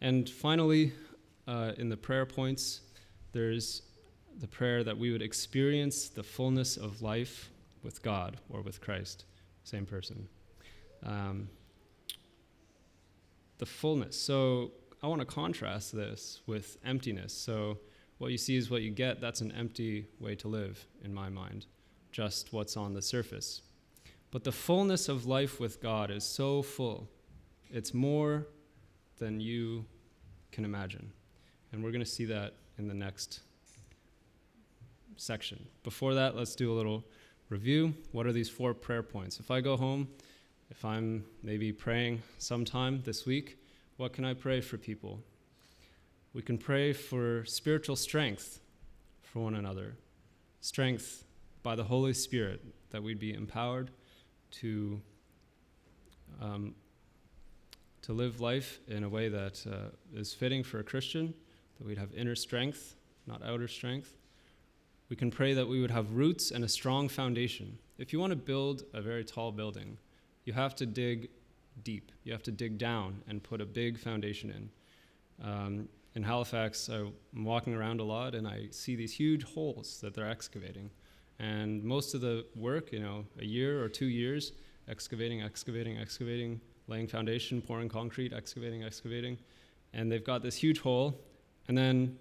And 0.00 0.28
finally, 0.28 0.92
uh, 1.46 1.72
in 1.76 1.88
the 1.88 1.96
prayer 1.96 2.26
points, 2.26 2.80
there's 3.32 3.82
the 4.38 4.46
prayer 4.46 4.84
that 4.84 4.96
we 4.96 5.12
would 5.12 5.22
experience 5.22 6.08
the 6.08 6.22
fullness 6.22 6.76
of 6.76 7.02
life 7.02 7.50
with 7.82 8.02
God 8.02 8.38
or 8.48 8.62
with 8.62 8.80
Christ, 8.80 9.24
same 9.64 9.86
person. 9.86 10.28
Um, 11.04 11.48
the 13.58 13.66
fullness. 13.66 14.16
So 14.16 14.72
I 15.02 15.06
want 15.06 15.20
to 15.20 15.26
contrast 15.26 15.94
this 15.94 16.40
with 16.46 16.78
emptiness. 16.84 17.32
So 17.32 17.78
what 18.20 18.30
you 18.30 18.36
see 18.36 18.54
is 18.54 18.70
what 18.70 18.82
you 18.82 18.90
get. 18.90 19.18
That's 19.18 19.40
an 19.40 19.50
empty 19.52 20.06
way 20.20 20.34
to 20.36 20.48
live, 20.48 20.86
in 21.02 21.14
my 21.14 21.30
mind, 21.30 21.64
just 22.12 22.52
what's 22.52 22.76
on 22.76 22.92
the 22.92 23.00
surface. 23.00 23.62
But 24.30 24.44
the 24.44 24.52
fullness 24.52 25.08
of 25.08 25.24
life 25.24 25.58
with 25.58 25.80
God 25.80 26.10
is 26.10 26.22
so 26.22 26.60
full, 26.60 27.08
it's 27.70 27.94
more 27.94 28.46
than 29.16 29.40
you 29.40 29.86
can 30.52 30.66
imagine. 30.66 31.10
And 31.72 31.82
we're 31.82 31.92
going 31.92 32.04
to 32.04 32.10
see 32.10 32.26
that 32.26 32.56
in 32.76 32.88
the 32.88 32.94
next 32.94 33.40
section. 35.16 35.66
Before 35.82 36.12
that, 36.12 36.36
let's 36.36 36.54
do 36.54 36.70
a 36.70 36.74
little 36.74 37.02
review. 37.48 37.94
What 38.12 38.26
are 38.26 38.32
these 38.32 38.50
four 38.50 38.74
prayer 38.74 39.02
points? 39.02 39.40
If 39.40 39.50
I 39.50 39.62
go 39.62 39.78
home, 39.78 40.08
if 40.70 40.84
I'm 40.84 41.24
maybe 41.42 41.72
praying 41.72 42.20
sometime 42.36 43.00
this 43.02 43.24
week, 43.24 43.56
what 43.96 44.12
can 44.12 44.26
I 44.26 44.34
pray 44.34 44.60
for 44.60 44.76
people? 44.76 45.22
We 46.32 46.42
can 46.42 46.58
pray 46.58 46.92
for 46.92 47.44
spiritual 47.44 47.96
strength 47.96 48.60
for 49.20 49.42
one 49.42 49.56
another, 49.56 49.96
strength 50.60 51.24
by 51.64 51.74
the 51.74 51.82
Holy 51.82 52.12
Spirit, 52.12 52.64
that 52.90 53.02
we'd 53.02 53.18
be 53.18 53.34
empowered 53.34 53.90
to, 54.52 55.00
um, 56.40 56.76
to 58.02 58.12
live 58.12 58.40
life 58.40 58.78
in 58.86 59.02
a 59.02 59.08
way 59.08 59.28
that 59.28 59.66
uh, 59.66 59.90
is 60.14 60.32
fitting 60.32 60.62
for 60.62 60.78
a 60.78 60.84
Christian, 60.84 61.34
that 61.78 61.86
we'd 61.86 61.98
have 61.98 62.14
inner 62.14 62.36
strength, 62.36 62.94
not 63.26 63.42
outer 63.42 63.66
strength. 63.66 64.16
We 65.08 65.16
can 65.16 65.32
pray 65.32 65.52
that 65.54 65.66
we 65.66 65.80
would 65.80 65.90
have 65.90 66.12
roots 66.12 66.52
and 66.52 66.62
a 66.62 66.68
strong 66.68 67.08
foundation. 67.08 67.76
If 67.98 68.12
you 68.12 68.20
want 68.20 68.30
to 68.30 68.36
build 68.36 68.84
a 68.94 69.00
very 69.00 69.24
tall 69.24 69.50
building, 69.50 69.98
you 70.44 70.52
have 70.52 70.76
to 70.76 70.86
dig 70.86 71.28
deep. 71.82 72.12
You 72.22 72.30
have 72.30 72.44
to 72.44 72.52
dig 72.52 72.78
down 72.78 73.22
and 73.26 73.42
put 73.42 73.60
a 73.60 73.66
big 73.66 73.98
foundation 73.98 74.50
in. 74.50 74.70
Um, 75.44 75.88
in 76.20 76.24
Halifax, 76.24 76.90
I'm 76.90 77.14
walking 77.34 77.74
around 77.74 77.98
a 77.98 78.04
lot 78.04 78.34
and 78.34 78.46
I 78.46 78.68
see 78.72 78.94
these 78.94 79.10
huge 79.10 79.42
holes 79.42 80.00
that 80.02 80.12
they're 80.12 80.28
excavating. 80.28 80.90
And 81.38 81.82
most 81.82 82.12
of 82.12 82.20
the 82.20 82.44
work, 82.54 82.92
you 82.92 82.98
know, 82.98 83.24
a 83.38 83.44
year 83.46 83.82
or 83.82 83.88
two 83.88 84.04
years, 84.04 84.52
excavating, 84.86 85.40
excavating, 85.40 85.96
excavating, 85.96 86.60
laying 86.88 87.06
foundation, 87.06 87.62
pouring 87.62 87.88
concrete, 87.88 88.34
excavating, 88.34 88.84
excavating. 88.84 89.38
And 89.94 90.12
they've 90.12 90.22
got 90.22 90.42
this 90.42 90.56
huge 90.56 90.80
hole. 90.80 91.18
And 91.68 91.78
then 91.78 92.18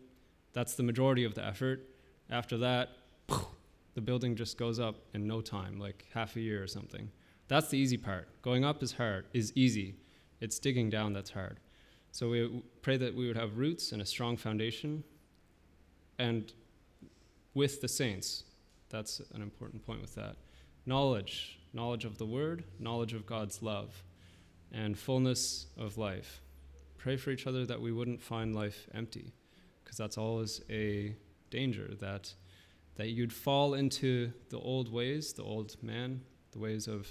that's 0.54 0.76
the 0.76 0.84
majority 0.84 1.26
of 1.26 1.36
the 1.36 1.46
effort. 1.46 1.86
After 2.30 2.58
that, 2.60 2.92
the 3.96 4.02
building 4.02 4.34
just 4.34 4.58
goes 4.58 4.80
up 4.80 4.96
in 5.14 5.28
no 5.28 5.42
time, 5.42 5.78
like 5.78 6.06
half 6.14 6.38
a 6.38 6.40
year 6.40 6.64
or 6.64 6.68
something. 6.68 7.12
That's 7.50 7.68
the 7.68 7.78
easy 7.78 7.98
part. 7.98 8.30
Going 8.44 8.64
up 8.64 8.82
is 8.82 8.94
hard, 8.94 9.26
is 9.34 9.52
easy. 9.58 9.98
It's 10.40 10.58
digging 10.58 10.90
down 10.90 11.12
that's 11.12 11.32
hard. 11.32 11.60
So 12.12 12.30
we 12.30 12.64
pray 12.82 12.98
that 12.98 13.16
we 13.16 13.28
would 13.28 13.38
have 13.38 13.58
roots 13.58 13.92
and 13.92 14.02
a 14.02 14.06
strong 14.06 14.38
foundation 14.38 15.04
and 16.18 16.52
with 17.54 17.82
the 17.82 17.88
saints. 17.88 18.44
That's 18.90 19.22
an 19.34 19.42
important 19.42 19.86
point 19.86 20.02
with 20.02 20.16
that. 20.16 20.36
Knowledge, 20.86 21.60
knowledge 21.74 22.06
of 22.06 22.18
the 22.18 22.26
word, 22.26 22.64
knowledge 22.80 23.14
of 23.14 23.26
God's 23.26 23.62
love, 23.62 24.04
and 24.72 24.98
fullness 24.98 25.68
of 25.78 25.98
life. 25.98 26.42
Pray 26.98 27.16
for 27.16 27.32
each 27.32 27.48
other 27.48 27.66
that 27.66 27.80
we 27.80 27.92
wouldn't 27.92 28.22
find 28.22 28.56
life 28.56 28.88
empty, 28.94 29.34
because 29.84 29.98
that's 29.98 30.18
always 30.18 30.62
a 30.70 31.16
danger 31.50 31.92
that 32.00 32.34
that 32.96 33.10
you'd 33.10 33.32
fall 33.32 33.76
into 33.76 34.30
the 34.50 34.60
old 34.60 34.92
ways, 34.92 35.32
the 35.32 35.44
old 35.44 35.82
man, 35.82 36.22
the 36.52 36.60
ways 36.60 36.88
of 36.88 37.08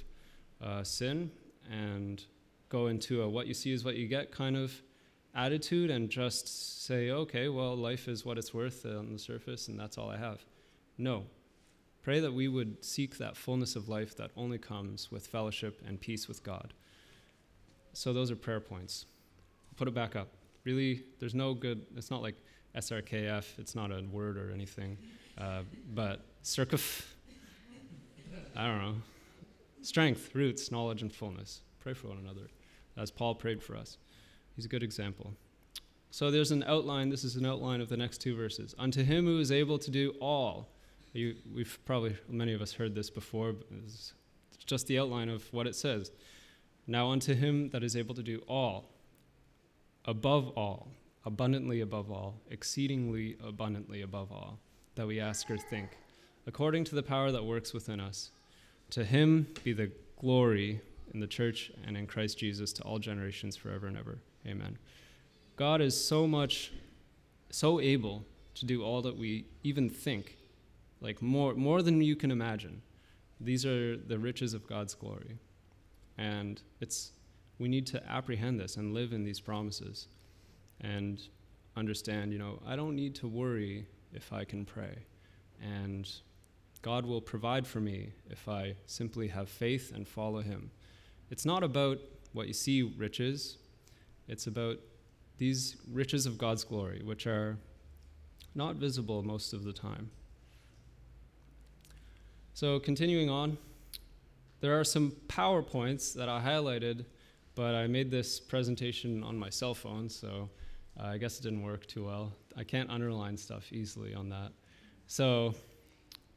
uh, 0.61 0.83
sin, 0.83 1.31
and 1.71 2.25
go 2.69 2.89
into 2.89 3.23
a 3.23 3.29
what 3.29 3.47
you 3.47 3.55
see 3.55 3.73
is 3.73 3.85
what 3.85 3.97
you 3.97 4.07
get 4.07 4.31
kind 4.31 4.57
of 4.57 4.83
attitude 5.39 5.89
and 5.91 6.11
just 6.11 6.85
say, 6.85 7.11
okay, 7.11 7.49
well, 7.49 7.77
life 7.77 8.09
is 8.09 8.25
what 8.25 8.37
it's 8.37 8.53
worth 8.53 8.85
on 8.85 9.13
the 9.13 9.19
surface, 9.19 9.69
and 9.69 9.79
that's 9.79 9.97
all 9.97 10.11
I 10.11 10.17
have. 10.17 10.45
No. 10.99 11.25
Pray 12.03 12.21
that 12.21 12.33
we 12.33 12.49
would 12.49 12.85
seek 12.85 13.19
that 13.19 13.37
fullness 13.37 13.77
of 13.77 13.89
life 13.89 14.17
that 14.17 14.33
only 14.37 14.59
comes 14.59 15.11
with 15.13 15.27
fellowship 15.27 15.81
and 15.87 16.01
peace 16.01 16.27
with 16.27 16.43
God. 16.43 16.75
So, 17.93 18.13
those 18.13 18.31
are 18.31 18.37
prayer 18.37 18.61
points. 18.61 19.07
Put 19.77 19.89
it 19.89 19.95
back 19.95 20.17
up. 20.17 20.29
Really, 20.65 21.05
there's 21.21 21.35
no 21.35 21.55
good, 21.55 21.87
it's 21.97 22.11
not 22.11 22.21
like 22.21 22.35
SRKF, 22.77 23.59
it's 23.59 23.75
not 23.75 23.93
a 23.93 24.03
word 24.11 24.37
or 24.37 24.51
anything. 24.51 24.99
Uh, 25.37 25.63
but 25.95 26.21
circuf, 26.43 27.07
I 28.57 28.67
don't 28.67 28.83
know. 28.83 28.95
Strength, 29.83 30.35
roots, 30.35 30.73
knowledge, 30.73 31.03
and 31.03 31.13
fullness. 31.13 31.61
Pray 31.81 31.95
for 31.95 32.09
one 32.09 32.19
another, 32.19 32.49
as 32.97 33.11
Paul 33.11 33.37
prayed 33.37 33.63
for 33.63 33.77
us. 33.77 33.99
He's 34.59 34.65
a 34.65 34.69
good 34.69 34.83
example. 34.83 35.35
So 36.11 36.33
there's 36.33 36.51
an 36.51 36.65
outline. 36.65 37.11
This 37.11 37.23
is 37.23 37.37
an 37.37 37.47
outline 37.47 37.81
of 37.81 37.89
the 37.89 37.97
next 37.97 38.19
two 38.19 38.35
verses. 38.35 38.75
Unto 38.77 39.05
him 39.05 39.25
who 39.25 39.39
is 39.39 39.53
able 39.53 39.79
to 39.79 39.89
do 39.89 40.17
all. 40.21 40.67
You, 41.13 41.37
we've 41.55 41.79
probably, 41.85 42.17
many 42.29 42.55
of 42.55 42.61
us 42.61 42.73
heard 42.73 42.93
this 42.93 43.09
before, 43.09 43.55
it's 43.85 44.15
just 44.67 44.89
the 44.89 44.99
outline 44.99 45.29
of 45.29 45.45
what 45.53 45.69
it 45.69 45.77
says. 45.77 46.11
Now 46.89 47.13
unto 47.13 47.35
him 47.35 47.71
that 47.71 47.85
is 47.85 47.97
able 47.97 48.17
to 48.17 48.23
do 48.25 48.43
all, 48.49 48.87
above 50.05 50.49
all, 50.57 50.89
abundantly 51.25 51.81
above 51.81 52.11
all, 52.11 52.35
exceedingly 52.51 53.37
abundantly 53.41 54.03
above 54.03 54.33
all 54.33 54.59
that 54.97 55.07
we 55.07 55.21
ask 55.21 55.49
or 55.53 55.57
think, 55.57 55.91
according 56.49 56.83
to 56.83 56.97
the 56.97 57.03
power 57.05 57.31
that 57.31 57.45
works 57.45 57.73
within 57.73 58.01
us. 58.01 58.33
To 58.91 59.05
him 59.05 59.47
be 59.63 59.73
the 59.73 59.93
glory 60.21 60.81
in 61.15 61.21
the 61.21 61.29
church 61.29 61.71
and 61.87 61.97
in 61.97 62.09
Christ 62.09 62.39
Jesus 62.39 62.73
to 62.73 62.83
all 62.83 62.99
generations 62.99 63.57
forever 63.57 63.87
and 63.87 63.97
ever. 63.97 64.19
Amen. 64.49 64.79
God 65.57 65.81
is 65.81 66.03
so 66.03 66.27
much, 66.27 66.73
so 67.51 67.81
able 67.81 68.25
to 68.55 68.65
do 68.65 68.83
all 68.83 69.03
that 69.03 69.17
we 69.17 69.45
even 69.63 69.91
think, 69.91 70.37
like 71.01 71.21
more, 71.21 71.55
more 71.55 71.83
than 71.83 72.01
you 72.01 72.17
can 72.17 72.31
imagine. 72.31 72.81
These 73.41 73.67
are 73.67 73.97
the 73.97 74.19
riches 74.19 74.55
of 74.55 74.67
God's 74.67 74.95
glory. 74.95 75.37
And 76.17 76.61
it's, 76.81 77.13
we 77.59 77.69
need 77.69 77.87
to 77.89 78.11
apprehend 78.11 78.59
this 78.59 78.77
and 78.77 78.95
live 78.95 79.13
in 79.13 79.25
these 79.25 79.39
promises 79.39 80.09
and 80.81 81.21
understand, 81.77 82.33
you 82.33 82.39
know, 82.39 82.61
I 82.67 82.75
don't 82.75 82.97
need 82.97 83.15
to 83.17 83.29
worry 83.29 83.87
if 84.13 84.33
I 84.33 84.45
can 84.45 84.65
pray. 84.65 84.97
And 85.63 86.11
God 86.83 87.05
will 87.05 87.21
provide 87.21 87.67
for 87.67 87.81
me 87.81 88.13
if 88.31 88.49
I 88.49 88.77
simply 88.87 89.29
have 89.29 89.49
faith 89.49 89.93
and 89.95 90.07
follow 90.07 90.41
Him. 90.41 90.71
It's 91.31 91.45
not 91.45 91.63
about 91.63 91.99
what 92.33 92.49
you 92.49 92.55
see 92.55 92.83
riches, 92.83 93.59
it's 94.29 94.47
about 94.47 94.79
these 95.39 95.77
riches 95.91 96.27
of 96.27 96.37
God's 96.37 96.65
glory, 96.65 97.01
which 97.03 97.27
are 97.27 97.59
not 98.55 98.77
visible 98.77 99.23
most 99.23 99.53
of 99.53 99.65
the 99.65 99.73
time. 99.73 100.11
So, 102.55 102.81
continuing 102.81 103.31
on, 103.31 103.57
there 104.61 104.79
are 104.79 104.85
some 104.85 105.13
PowerPoints 105.29 106.13
that 106.15 106.29
I 106.29 106.41
highlighted, 106.41 107.05
but 107.55 107.75
I 107.75 107.87
made 107.87 108.11
this 108.11 108.41
presentation 108.41 109.23
on 109.23 109.39
my 109.39 109.49
cell 109.49 109.75
phone, 109.75 110.09
so 110.09 110.51
uh, 110.99 111.05
I 111.05 111.19
guess 111.19 111.39
it 111.39 111.45
didn't 111.45 111.63
work 111.63 111.87
too 111.87 112.05
well. 112.05 112.33
I 112.57 112.65
can't 112.65 112.91
underline 112.91 113.37
stuff 113.37 113.73
easily 113.73 114.15
on 114.15 114.29
that. 114.31 114.51
So, 115.07 115.55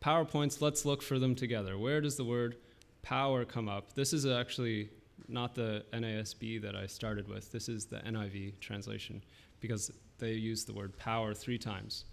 PowerPoints, 0.01 0.61
let's 0.61 0.85
look 0.85 1.01
for 1.01 1.17
them 1.17 1.33
together. 1.33 1.77
Where 1.77 2.01
does 2.01 2.17
the 2.17 2.23
word 2.23 2.57
power 3.01 3.43
come 3.43 3.67
up? 3.67 3.93
This 3.93 4.13
is 4.13 4.25
actually 4.25 4.89
not 5.31 5.55
the 5.55 5.85
NASB 5.93 6.61
that 6.61 6.75
I 6.75 6.87
started 6.87 7.27
with. 7.27 7.51
This 7.51 7.69
is 7.69 7.85
the 7.85 7.97
NIV 7.97 8.59
translation 8.59 9.23
because 9.59 9.91
they 10.17 10.33
use 10.33 10.65
the 10.65 10.73
word 10.73 10.97
power 10.97 11.33
three 11.33 11.57
times. 11.57 12.05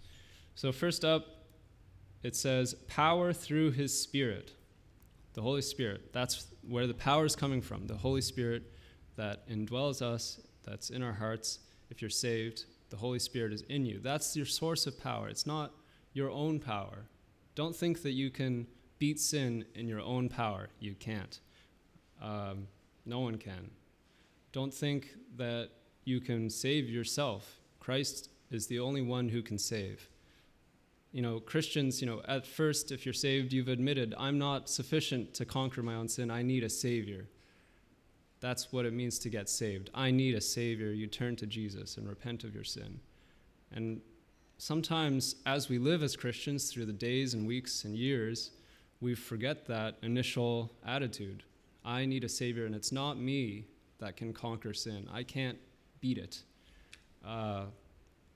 So, 0.54 0.72
first 0.72 1.04
up, 1.04 1.26
it 2.22 2.34
says 2.34 2.74
power 2.86 3.32
through 3.32 3.72
his 3.72 3.98
spirit. 3.98 4.52
The 5.34 5.42
Holy 5.42 5.62
Spirit. 5.62 6.12
That's 6.12 6.46
where 6.66 6.86
the 6.86 6.94
power 6.94 7.24
is 7.24 7.36
coming 7.36 7.62
from. 7.62 7.86
The 7.86 7.96
Holy 7.96 8.20
Spirit 8.22 8.64
that 9.16 9.48
indwells 9.48 10.02
us, 10.02 10.40
that's 10.64 10.90
in 10.90 11.02
our 11.02 11.12
hearts, 11.12 11.60
if 11.90 12.02
you're 12.02 12.10
saved, 12.10 12.64
the 12.90 12.96
Holy 12.96 13.18
Spirit 13.18 13.52
is 13.52 13.62
in 13.62 13.84
you. 13.84 14.00
That's 14.00 14.36
your 14.36 14.46
source 14.46 14.86
of 14.86 14.98
power. 15.00 15.28
It's 15.28 15.46
not 15.46 15.72
your 16.12 16.30
own 16.30 16.58
power. 16.58 17.06
Don't 17.54 17.76
think 17.76 18.02
that 18.02 18.12
you 18.12 18.30
can 18.30 18.66
beat 18.98 19.20
sin 19.20 19.64
in 19.74 19.86
your 19.88 20.00
own 20.00 20.28
power. 20.28 20.68
You 20.80 20.94
can't. 20.94 21.40
Um, 22.20 22.68
no 23.08 23.20
one 23.20 23.38
can. 23.38 23.70
Don't 24.52 24.72
think 24.72 25.08
that 25.36 25.70
you 26.04 26.20
can 26.20 26.50
save 26.50 26.88
yourself. 26.88 27.56
Christ 27.80 28.30
is 28.50 28.66
the 28.66 28.80
only 28.80 29.02
one 29.02 29.28
who 29.28 29.42
can 29.42 29.58
save. 29.58 30.08
You 31.12 31.22
know, 31.22 31.40
Christians, 31.40 32.00
you 32.00 32.06
know, 32.06 32.22
at 32.28 32.46
first, 32.46 32.92
if 32.92 33.06
you're 33.06 33.12
saved, 33.14 33.52
you've 33.52 33.68
admitted, 33.68 34.14
I'm 34.18 34.38
not 34.38 34.68
sufficient 34.68 35.34
to 35.34 35.44
conquer 35.44 35.82
my 35.82 35.94
own 35.94 36.08
sin. 36.08 36.30
I 36.30 36.42
need 36.42 36.64
a 36.64 36.68
Savior. 36.68 37.26
That's 38.40 38.72
what 38.72 38.84
it 38.84 38.92
means 38.92 39.18
to 39.20 39.30
get 39.30 39.48
saved. 39.48 39.90
I 39.94 40.10
need 40.10 40.34
a 40.34 40.40
Savior. 40.40 40.92
You 40.92 41.06
turn 41.06 41.34
to 41.36 41.46
Jesus 41.46 41.96
and 41.96 42.08
repent 42.08 42.44
of 42.44 42.54
your 42.54 42.64
sin. 42.64 43.00
And 43.72 44.00
sometimes, 44.58 45.36
as 45.46 45.68
we 45.68 45.78
live 45.78 46.02
as 46.02 46.14
Christians 46.16 46.70
through 46.70 46.86
the 46.86 46.92
days 46.92 47.34
and 47.34 47.46
weeks 47.46 47.84
and 47.84 47.96
years, 47.96 48.50
we 49.00 49.14
forget 49.14 49.66
that 49.66 49.96
initial 50.02 50.72
attitude. 50.86 51.42
I 51.88 52.04
need 52.04 52.24
a 52.24 52.28
Savior, 52.28 52.66
and 52.66 52.74
it's 52.74 52.92
not 52.92 53.18
me 53.18 53.66
that 53.98 54.16
can 54.16 54.32
conquer 54.32 54.74
sin. 54.74 55.08
I 55.12 55.22
can't 55.22 55.58
beat 56.00 56.18
it. 56.18 56.42
Uh, 57.26 57.64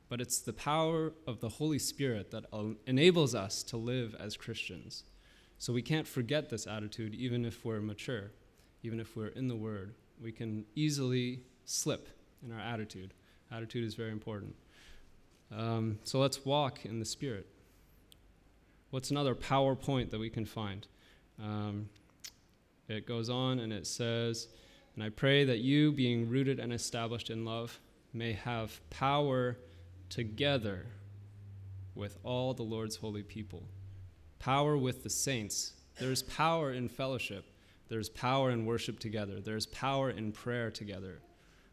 but 0.09 0.21
it's 0.21 0.41
the 0.41 0.53
power 0.53 1.13
of 1.27 1.41
the 1.41 1.49
Holy 1.49 1.79
Spirit 1.79 2.31
that 2.31 2.45
enables 2.87 3.35
us 3.35 3.63
to 3.65 3.77
live 3.77 4.15
as 4.19 4.37
Christians. 4.37 5.05
So 5.59 5.73
we 5.73 5.83
can't 5.83 6.09
forget 6.09 6.51
this 6.51 6.67
attitude 6.67 7.15
even 7.15 7.45
if 7.45 7.65
we're 7.65 7.81
mature 7.81 8.31
even 8.83 8.99
if 9.01 9.17
we're 9.17 9.29
in 9.29 9.49
the 9.49 9.57
Word, 9.57 9.95
we 10.21 10.33
can 10.33 10.65
easily 10.75 11.41
slip 11.65 12.09
in 12.45 12.53
our 12.53 12.61
attitude. 12.61 13.15
Attitude 13.51 13.85
is 13.85 13.95
very 13.95 14.11
important. 14.11 14.55
Um, 15.57 15.99
so 16.05 16.19
let's 16.19 16.45
walk 16.45 16.85
in 16.85 16.99
the 16.99 17.05
Spirit. 17.05 17.47
What's 18.91 19.11
another 19.11 19.35
PowerPoint 19.35 20.11
that 20.11 20.19
we 20.19 20.31
can 20.31 20.45
find? 20.45 20.87
Um, 21.41 21.89
it 22.93 23.07
goes 23.07 23.29
on 23.29 23.59
and 23.59 23.73
it 23.73 23.87
says, 23.87 24.49
And 24.95 25.03
I 25.03 25.09
pray 25.09 25.45
that 25.45 25.59
you, 25.59 25.93
being 25.93 26.29
rooted 26.29 26.59
and 26.59 26.73
established 26.73 27.31
in 27.31 27.45
love, 27.45 27.81
may 28.13 28.33
have 28.33 28.81
power 28.91 29.59
together 30.09 30.87
with 31.95 32.19
all 32.23 32.55
the 32.55 32.63
Lord's 32.63 32.97
holy 32.97 33.23
people. 33.23 33.65
Power 34.39 34.77
with 34.77 35.03
the 35.03 35.11
saints. 35.11 35.73
There's 35.99 36.23
power 36.23 36.73
in 36.73 36.89
fellowship. 36.89 37.47
There's 37.89 38.09
power 38.09 38.51
in 38.51 38.65
worship 38.65 38.99
together. 38.99 39.41
There's 39.41 39.67
power 39.67 40.11
in 40.11 40.33
prayer 40.33 40.71
together. 40.71 41.21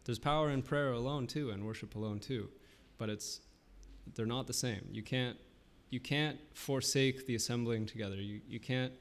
There's 0.06 0.20
power 0.20 0.50
in 0.50 0.62
prayer 0.62 0.92
alone 0.92 1.28
too 1.28 1.52
and 1.52 1.66
worship 1.66 1.96
alone 1.96 2.20
too. 2.20 2.50
But 2.98 3.10
it's 3.10 3.42
they're 4.16 4.26
not 4.26 4.48
the 4.48 4.54
same. 4.54 4.82
You 4.92 5.04
can't 5.04 5.38
you 5.90 6.00
can't 6.00 6.38
forsake 6.54 7.26
the 7.26 7.36
assembling 7.36 7.86
together. 7.86 8.16
You 8.16 8.42
you 8.48 8.60
can't 8.60 8.94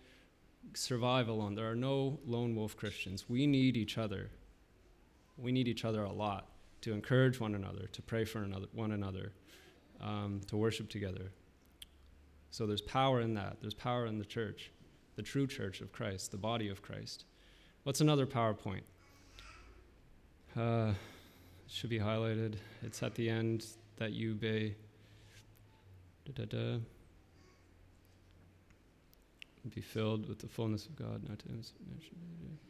survive 0.74 1.28
alone. 1.28 1.54
There 1.54 1.70
are 1.70 1.76
no 1.76 2.18
lone 2.26 2.54
wolf 2.54 2.76
Christians. 2.76 3.28
We 3.28 3.46
need 3.46 3.76
each 3.76 3.98
other. 3.98 4.30
We 5.36 5.52
need 5.52 5.68
each 5.68 5.84
other 5.84 6.02
a 6.02 6.12
lot 6.12 6.48
to 6.82 6.92
encourage 6.92 7.40
one 7.40 7.54
another, 7.54 7.86
to 7.92 8.02
pray 8.02 8.24
for 8.24 8.42
another, 8.42 8.66
one 8.72 8.92
another, 8.92 9.32
um, 10.00 10.40
to 10.46 10.56
worship 10.56 10.88
together. 10.88 11.32
So 12.50 12.66
there's 12.66 12.80
power 12.80 13.20
in 13.20 13.34
that. 13.34 13.58
There's 13.60 13.74
power 13.74 14.06
in 14.06 14.18
the 14.18 14.24
church 14.24 14.70
the 15.18 15.22
true 15.22 15.48
church 15.48 15.80
of 15.80 15.90
Christ, 15.90 16.30
the 16.30 16.36
body 16.36 16.68
of 16.68 16.80
Christ. 16.80 17.24
What's 17.82 18.00
another 18.00 18.24
PowerPoint? 18.24 18.82
Uh, 20.56 20.92
should 21.66 21.90
be 21.90 21.98
highlighted. 21.98 22.54
It's 22.82 23.02
at 23.02 23.16
the 23.16 23.28
end 23.28 23.66
that 23.96 24.12
you 24.12 24.30
obey. 24.30 24.76
Da, 26.24 26.44
da, 26.44 26.44
da. 26.44 26.78
Be 29.70 29.80
filled 29.80 30.28
with 30.28 30.38
the 30.38 30.48
fullness 30.48 30.86
of 30.86 30.96
God. 30.96 31.22
Now 31.28 31.34
to 31.34 31.44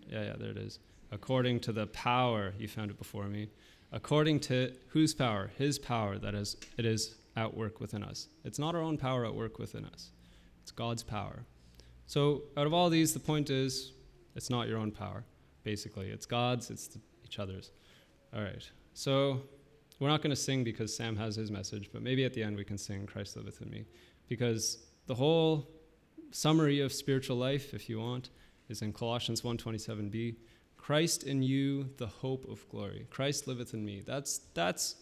yeah, 0.08 0.24
yeah, 0.24 0.36
there 0.38 0.50
it 0.50 0.56
is. 0.56 0.78
According 1.10 1.60
to 1.60 1.72
the 1.72 1.86
power, 1.88 2.54
you 2.58 2.68
found 2.68 2.90
it 2.90 2.98
before 2.98 3.24
me. 3.24 3.48
According 3.92 4.40
to 4.40 4.72
whose 4.88 5.14
power? 5.14 5.50
His 5.56 5.78
power 5.78 6.18
that 6.18 6.34
is 6.34 6.56
it 6.76 6.84
is 6.84 7.16
at 7.36 7.56
work 7.56 7.80
within 7.80 8.02
us. 8.02 8.28
It's 8.44 8.58
not 8.58 8.74
our 8.74 8.82
own 8.82 8.98
power 8.98 9.24
at 9.24 9.34
work 9.34 9.58
within 9.58 9.84
us. 9.84 10.10
It's 10.62 10.70
God's 10.70 11.02
power. 11.02 11.44
So 12.06 12.42
out 12.56 12.66
of 12.66 12.74
all 12.74 12.90
these, 12.90 13.14
the 13.14 13.20
point 13.20 13.50
is, 13.50 13.92
it's 14.34 14.50
not 14.50 14.68
your 14.68 14.78
own 14.78 14.90
power. 14.90 15.24
Basically, 15.62 16.08
it's 16.08 16.26
God's. 16.26 16.70
It's 16.70 16.88
the, 16.88 17.00
each 17.24 17.38
other's. 17.38 17.70
All 18.34 18.42
right. 18.42 18.68
So 18.94 19.42
we're 19.98 20.08
not 20.08 20.22
going 20.22 20.30
to 20.30 20.36
sing 20.36 20.64
because 20.64 20.94
Sam 20.94 21.16
has 21.16 21.36
his 21.36 21.50
message, 21.50 21.90
but 21.92 22.02
maybe 22.02 22.24
at 22.24 22.34
the 22.34 22.42
end 22.42 22.56
we 22.56 22.64
can 22.64 22.78
sing 22.78 23.06
Christ 23.06 23.36
liveth 23.36 23.60
in 23.62 23.70
me. 23.70 23.84
Because 24.28 24.84
the 25.06 25.14
whole 25.14 25.68
summary 26.30 26.80
of 26.80 26.92
spiritual 26.92 27.36
life, 27.36 27.74
if 27.74 27.88
you 27.88 28.00
want, 28.00 28.30
is 28.68 28.82
in 28.82 28.92
Colossians 28.92 29.42
1:27b. 29.42 30.36
Christ 30.76 31.24
in 31.24 31.42
you, 31.42 31.90
the 31.98 32.06
hope 32.06 32.48
of 32.48 32.66
glory. 32.68 33.06
Christ 33.10 33.46
liveth 33.46 33.74
in 33.74 33.84
me. 33.84 34.02
That's 34.06 34.38
that's 34.54 34.96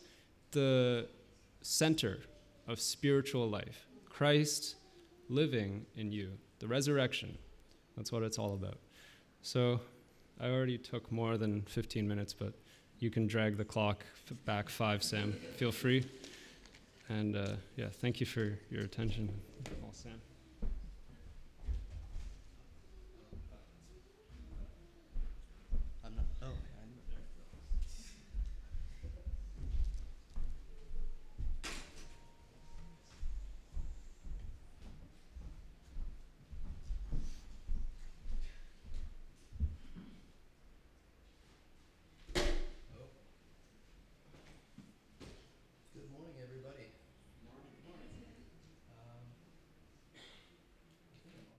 the 0.52 1.09
center 1.62 2.21
of 2.66 2.80
spiritual 2.80 3.49
life. 3.49 3.87
Christ 4.09 4.76
living 5.28 5.87
in 5.97 6.12
you, 6.12 6.33
the 6.59 6.66
resurrection. 6.66 7.37
That's 7.97 8.12
what 8.12 8.23
it's 8.23 8.38
all 8.38 8.54
about. 8.54 8.78
So 9.42 9.80
I 10.40 10.49
already 10.49 10.78
took 10.78 11.11
more 11.12 11.37
than 11.38 11.62
15 11.62 12.06
minutes, 12.06 12.33
but 12.33 12.52
you 12.99 13.11
can 13.11 13.26
drag 13.26 13.56
the 13.56 13.64
clock 13.64 14.04
back 14.45 14.68
five, 14.68 15.02
Sam. 15.02 15.33
Feel 15.56 15.73
free. 15.73 16.04
And 17.09 17.37
uh, 17.37 17.49
yeah, 17.76 17.88
thank 17.90 18.21
you 18.21 18.26
for 18.26 18.59
your 18.71 18.83
attention, 18.83 19.28
all 19.83 19.92
Sam. 19.92 20.21
I'm 26.04 26.14
not. 26.16 26.25
Oh, 26.42 26.47
I 26.47 26.49
know. 26.87 27.02
Good 45.95 46.11
morning, 46.12 46.37
everybody. 46.42 46.92
Morning. 47.84 48.10
Um, 48.91 49.25
I 50.15 51.17
think 51.25 51.34
I'm 51.36 51.49
on. 51.52 51.58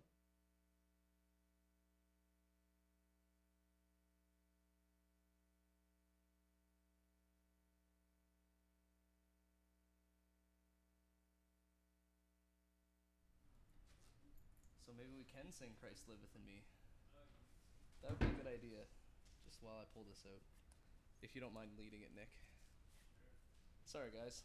So 14.86 14.87
maybe 14.98 15.14
we 15.14 15.30
can 15.30 15.54
sing 15.54 15.78
Christ 15.78 16.10
liveth 16.10 16.34
in 16.34 16.42
me. 16.44 16.66
That 18.02 18.18
would 18.18 18.22
be 18.22 18.34
a 18.34 18.38
good 18.42 18.50
idea. 18.50 18.82
Just 19.46 19.62
while 19.62 19.78
I 19.78 19.86
pull 19.94 20.04
this 20.10 20.26
out. 20.26 20.42
If 21.22 21.38
you 21.38 21.42
don't 21.42 21.54
mind 21.54 21.78
leading 21.78 22.02
it, 22.02 22.12
Nick. 22.18 22.30
Sorry, 23.86 24.10
guys. 24.12 24.44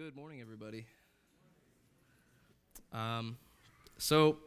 Good 0.00 0.16
morning, 0.16 0.40
everybody. 0.40 0.86
Um, 2.90 3.36
so, 3.98 4.38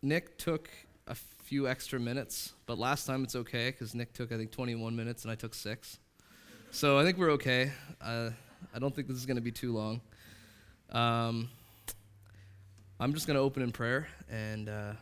Nick 0.00 0.38
took 0.38 0.70
a 1.06 1.14
few 1.14 1.68
extra 1.68 2.00
minutes, 2.00 2.54
but 2.64 2.78
last 2.78 3.04
time 3.04 3.22
it's 3.22 3.36
okay 3.36 3.70
because 3.70 3.94
Nick 3.94 4.14
took, 4.14 4.32
I 4.32 4.38
think, 4.38 4.50
21 4.50 4.96
minutes 4.96 5.24
and 5.24 5.30
I 5.30 5.34
took 5.34 5.52
six. 5.54 5.98
So, 6.70 6.98
I 6.98 7.04
think 7.04 7.18
we're 7.18 7.32
okay. 7.32 7.70
Uh, 8.00 8.30
I 8.74 8.78
don't 8.78 8.96
think 8.96 9.08
this 9.08 9.18
is 9.18 9.26
going 9.26 9.36
to 9.36 9.42
be 9.42 9.52
too 9.52 9.74
long. 9.74 10.00
Um, 10.90 11.50
I'm 12.98 13.12
just 13.12 13.26
going 13.26 13.36
to 13.36 13.42
open 13.42 13.62
in 13.62 13.72
prayer 13.72 14.08
and 14.30 14.70
uh, 14.70 14.92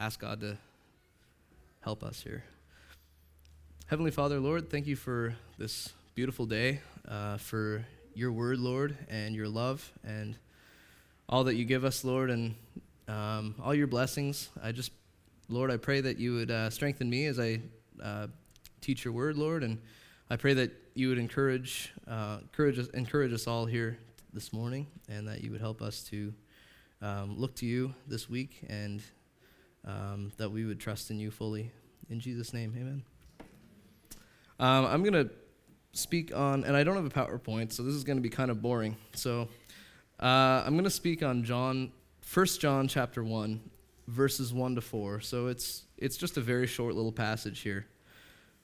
ask 0.00 0.18
God 0.18 0.40
to 0.40 0.58
help 1.82 2.02
us 2.02 2.20
here. 2.20 2.42
Heavenly 3.86 4.10
Father, 4.10 4.40
Lord, 4.40 4.68
thank 4.68 4.88
you 4.88 4.96
for 4.96 5.36
this 5.58 5.92
beautiful 6.16 6.44
day, 6.44 6.80
uh, 7.06 7.36
for 7.36 7.84
your 8.14 8.32
word, 8.32 8.58
Lord, 8.58 8.96
and 9.08 9.34
your 9.34 9.48
love, 9.48 9.92
and 10.04 10.36
all 11.28 11.44
that 11.44 11.56
you 11.56 11.64
give 11.64 11.84
us, 11.84 12.04
Lord, 12.04 12.30
and 12.30 12.54
um, 13.08 13.54
all 13.62 13.74
your 13.74 13.86
blessings. 13.86 14.50
I 14.62 14.72
just, 14.72 14.92
Lord, 15.48 15.70
I 15.70 15.76
pray 15.76 16.00
that 16.00 16.18
you 16.18 16.34
would 16.34 16.50
uh, 16.50 16.70
strengthen 16.70 17.10
me 17.10 17.26
as 17.26 17.40
I 17.40 17.60
uh, 18.02 18.28
teach 18.80 19.04
your 19.04 19.14
word, 19.14 19.36
Lord, 19.36 19.62
and 19.62 19.80
I 20.30 20.36
pray 20.36 20.54
that 20.54 20.72
you 20.94 21.08
would 21.08 21.18
encourage, 21.18 21.92
uh, 22.06 22.38
encourage, 22.42 22.78
us, 22.78 22.88
encourage 22.88 23.32
us 23.32 23.46
all 23.46 23.66
here 23.66 23.98
this 24.32 24.52
morning, 24.52 24.86
and 25.08 25.26
that 25.28 25.42
you 25.42 25.50
would 25.50 25.60
help 25.60 25.82
us 25.82 26.02
to 26.04 26.32
um, 27.02 27.38
look 27.38 27.54
to 27.56 27.66
you 27.66 27.94
this 28.06 28.30
week, 28.30 28.60
and 28.68 29.02
um, 29.84 30.32
that 30.36 30.50
we 30.50 30.64
would 30.64 30.80
trust 30.80 31.10
in 31.10 31.18
you 31.18 31.30
fully. 31.30 31.70
In 32.10 32.20
Jesus' 32.20 32.52
name, 32.52 32.74
amen. 32.76 33.02
Um, 34.60 34.86
I'm 34.86 35.02
going 35.02 35.14
to 35.14 35.30
speak 35.94 36.34
on, 36.34 36.64
and 36.64 36.76
I 36.76 36.84
don't 36.84 36.96
have 36.96 37.06
a 37.06 37.10
PowerPoint, 37.10 37.72
so 37.72 37.82
this 37.82 37.94
is 37.94 38.04
going 38.04 38.16
to 38.16 38.22
be 38.22 38.28
kind 38.28 38.50
of 38.50 38.60
boring. 38.60 38.96
So 39.14 39.48
uh, 40.20 40.62
I'm 40.66 40.74
going 40.74 40.84
to 40.84 40.90
speak 40.90 41.22
on 41.22 41.44
John, 41.44 41.92
1 42.32 42.46
John 42.60 42.88
chapter 42.88 43.24
1, 43.24 43.60
verses 44.08 44.52
1 44.52 44.74
to 44.74 44.80
4. 44.80 45.20
So 45.20 45.46
it's, 45.46 45.84
it's 45.96 46.16
just 46.16 46.36
a 46.36 46.40
very 46.40 46.66
short 46.66 46.94
little 46.94 47.12
passage 47.12 47.60
here, 47.60 47.86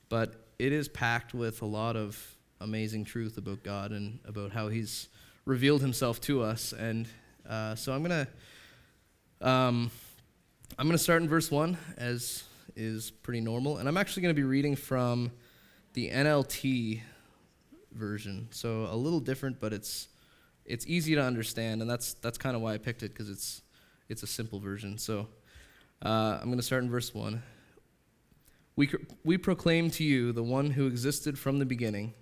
but 0.09 0.47
it 0.59 0.73
is 0.73 0.89
packed 0.89 1.33
with 1.33 1.63
a 1.63 1.67
lot 1.67 1.97
of 1.97 2.37
amazing 2.61 3.05
truth 3.05 3.39
about 3.39 3.63
God 3.63 3.93
and 3.93 4.19
about 4.27 4.53
how 4.53 4.69
He's 4.69 5.09
revealed 5.47 5.81
Himself 5.81 6.21
to 6.23 6.43
us. 6.43 6.73
And 6.73 7.09
uh, 7.49 7.75
so 7.75 7.93
I'm 7.93 8.03
going 8.05 8.27
to. 8.27 9.49
Um, 9.49 9.91
I'm 10.79 10.87
going 10.87 10.97
to 10.97 11.03
start 11.03 11.23
in 11.23 11.29
verse 11.29 11.51
1, 11.51 11.77
as 11.97 12.45
is 12.77 13.11
pretty 13.11 13.41
normal. 13.41 13.79
And 13.79 13.89
I'm 13.89 13.97
actually 13.97 14.23
going 14.23 14.35
to 14.35 14.41
be 14.41 14.47
reading 14.47 14.77
from 14.77 15.33
the 15.95 16.11
NLT 16.11 17.01
version. 17.93 18.49
So 18.51 18.87
a 18.91 18.97
little 18.97 19.21
different, 19.21 19.61
but 19.61 19.73
it's 19.73 20.09
it's 20.65 20.87
easy 20.87 21.15
to 21.15 21.23
understand, 21.23 21.83
and 21.83 21.91
that's 21.91 22.15
that's 22.15 22.39
kind 22.39 22.55
of 22.57 22.63
why 22.63 22.75
I 22.75 22.79
picked 22.79 23.03
it 23.03 23.13
because 23.13 23.29
it's 23.29 23.63
it's 24.09 24.23
a 24.23 24.27
simple 24.27 24.61
version. 24.61 24.99
So 24.99 25.29
uh, 26.05 26.39
I'm 26.41 26.47
going 26.47 26.59
to 26.59 26.63
start 26.63 26.83
in 26.83 26.91
verse 26.91 27.15
one. 27.15 27.43
We 28.77 28.91
we 29.25 29.37
proclaim 29.37 29.91
to 29.93 30.05
you 30.05 30.33
the 30.33 30.43
one 30.43 30.71
who 30.71 30.87
existed 30.87 31.39
from 31.39 31.59
the 31.59 31.67
beginning, 31.67 32.15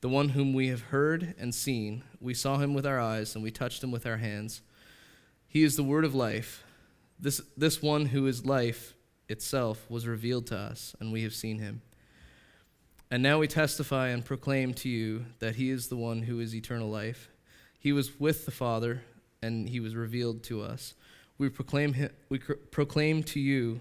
the 0.00 0.08
one 0.08 0.30
whom 0.30 0.52
we 0.52 0.68
have 0.68 0.82
heard 0.82 1.34
and 1.38 1.54
seen. 1.54 2.02
We 2.20 2.34
saw 2.34 2.58
him 2.58 2.74
with 2.74 2.86
our 2.86 3.00
eyes, 3.00 3.34
and 3.34 3.44
we 3.44 3.50
touched 3.50 3.82
him 3.82 3.90
with 3.90 4.06
our 4.06 4.16
hands. 4.16 4.62
He 5.46 5.62
is 5.62 5.76
the 5.76 5.84
word 5.84 6.04
of 6.04 6.14
life. 6.14 6.64
This 7.20 7.40
this 7.56 7.82
one 7.82 8.06
who 8.06 8.26
is 8.26 8.44
life 8.44 8.94
itself 9.28 9.88
was 9.88 10.06
revealed 10.06 10.46
to 10.48 10.56
us, 10.56 10.96
and 10.98 11.12
we 11.12 11.22
have 11.22 11.34
seen 11.34 11.58
him. 11.58 11.82
And 13.12 13.22
now 13.22 13.38
we 13.38 13.46
testify 13.46 14.08
and 14.08 14.24
proclaim 14.24 14.72
to 14.72 14.88
you 14.88 15.26
that 15.38 15.56
he 15.56 15.68
is 15.68 15.88
the 15.88 15.96
one 15.96 16.22
who 16.22 16.40
is 16.40 16.54
eternal 16.54 16.88
life. 16.88 17.28
He 17.78 17.92
was 17.92 18.18
with 18.18 18.46
the 18.46 18.50
Father, 18.50 19.02
and 19.42 19.68
he 19.68 19.80
was 19.80 19.94
revealed 19.94 20.42
to 20.44 20.62
us. 20.62 20.94
We 21.36 21.50
proclaim, 21.50 21.92
him, 21.92 22.08
we 22.30 22.38
proclaim 22.38 23.22
to 23.24 23.38
you 23.38 23.80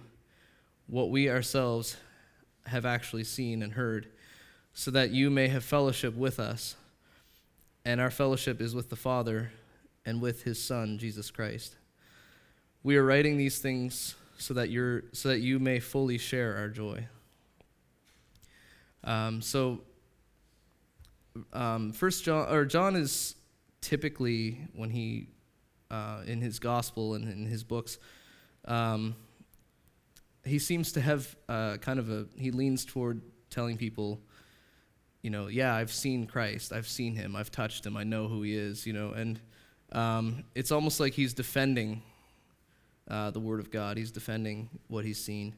what 0.88 1.12
we 1.12 1.30
ourselves 1.30 1.96
have 2.65 2.86
actually 2.86 3.24
seen 3.24 3.63
and 3.63 3.72
heard, 3.72 4.10
so 4.74 4.91
that 4.91 5.12
you 5.12 5.30
may 5.30 5.48
have 5.48 5.63
fellowship 5.63 6.13
with 6.13 6.38
us. 6.38 6.76
And 7.86 8.02
our 8.02 8.12
fellowship 8.12 8.60
is 8.60 8.76
with 8.76 8.89
the 8.89 8.98
Father 8.98 9.54
and 10.06 10.22
with 10.22 10.44
his 10.44 10.62
Son, 10.62 10.98
Jesus 10.98 11.32
Christ. 11.32 11.78
We 12.84 12.98
are 12.98 13.06
writing 13.06 13.38
these 13.38 13.60
things 13.60 14.15
so 14.38 14.54
that, 14.56 14.70
you're, 14.72 15.04
so 15.13 15.30
that 15.30 15.39
you 15.39 15.58
may 15.58 15.80
fully 15.80 16.17
share 16.17 16.58
our 16.58 16.67
joy. 16.67 17.08
Um, 19.04 19.42
so, 19.42 19.82
um, 21.54 21.92
First 21.94 22.24
John 22.24 22.52
or 22.52 22.66
John 22.66 22.96
is 22.96 23.36
typically 23.82 24.60
when 24.76 24.90
he 24.90 25.28
uh, 25.90 26.22
in 26.26 26.42
his 26.42 26.60
gospel 26.60 27.16
and 27.16 27.28
in 27.28 27.46
his 27.46 27.64
books, 27.64 27.98
um, 28.66 29.16
he 30.46 30.60
seems 30.60 30.92
to 30.94 31.02
have 31.02 31.36
uh, 31.50 31.78
kind 31.78 32.00
of 32.00 32.10
a 32.10 32.26
he 32.38 32.52
leans 32.52 32.86
toward 32.86 33.22
telling 33.50 33.78
people, 33.78 34.22
you 35.22 35.30
know, 35.30 35.48
yeah, 35.48 35.76
I've 35.76 35.92
seen 35.92 36.28
Christ, 36.28 36.72
I've 36.72 36.88
seen 36.88 37.16
him, 37.16 37.36
I've 37.36 37.52
touched 37.52 37.86
him, 37.86 37.98
I 37.98 38.04
know 38.04 38.28
who 38.28 38.44
he 38.44 38.56
is, 38.56 38.86
you 38.86 38.94
know, 38.94 39.12
and 39.12 39.40
um, 39.92 40.44
it's 40.56 40.72
almost 40.72 41.00
like 41.00 41.14
he's 41.14 41.34
defending 41.34 42.02
uh, 43.10 43.32
the 43.32 43.40
Word 43.40 43.60
of 43.60 43.72
God. 43.72 43.98
He's 43.98 44.12
defending 44.12 44.70
what 44.88 45.04
he's 45.04 45.22
seen 45.22 45.56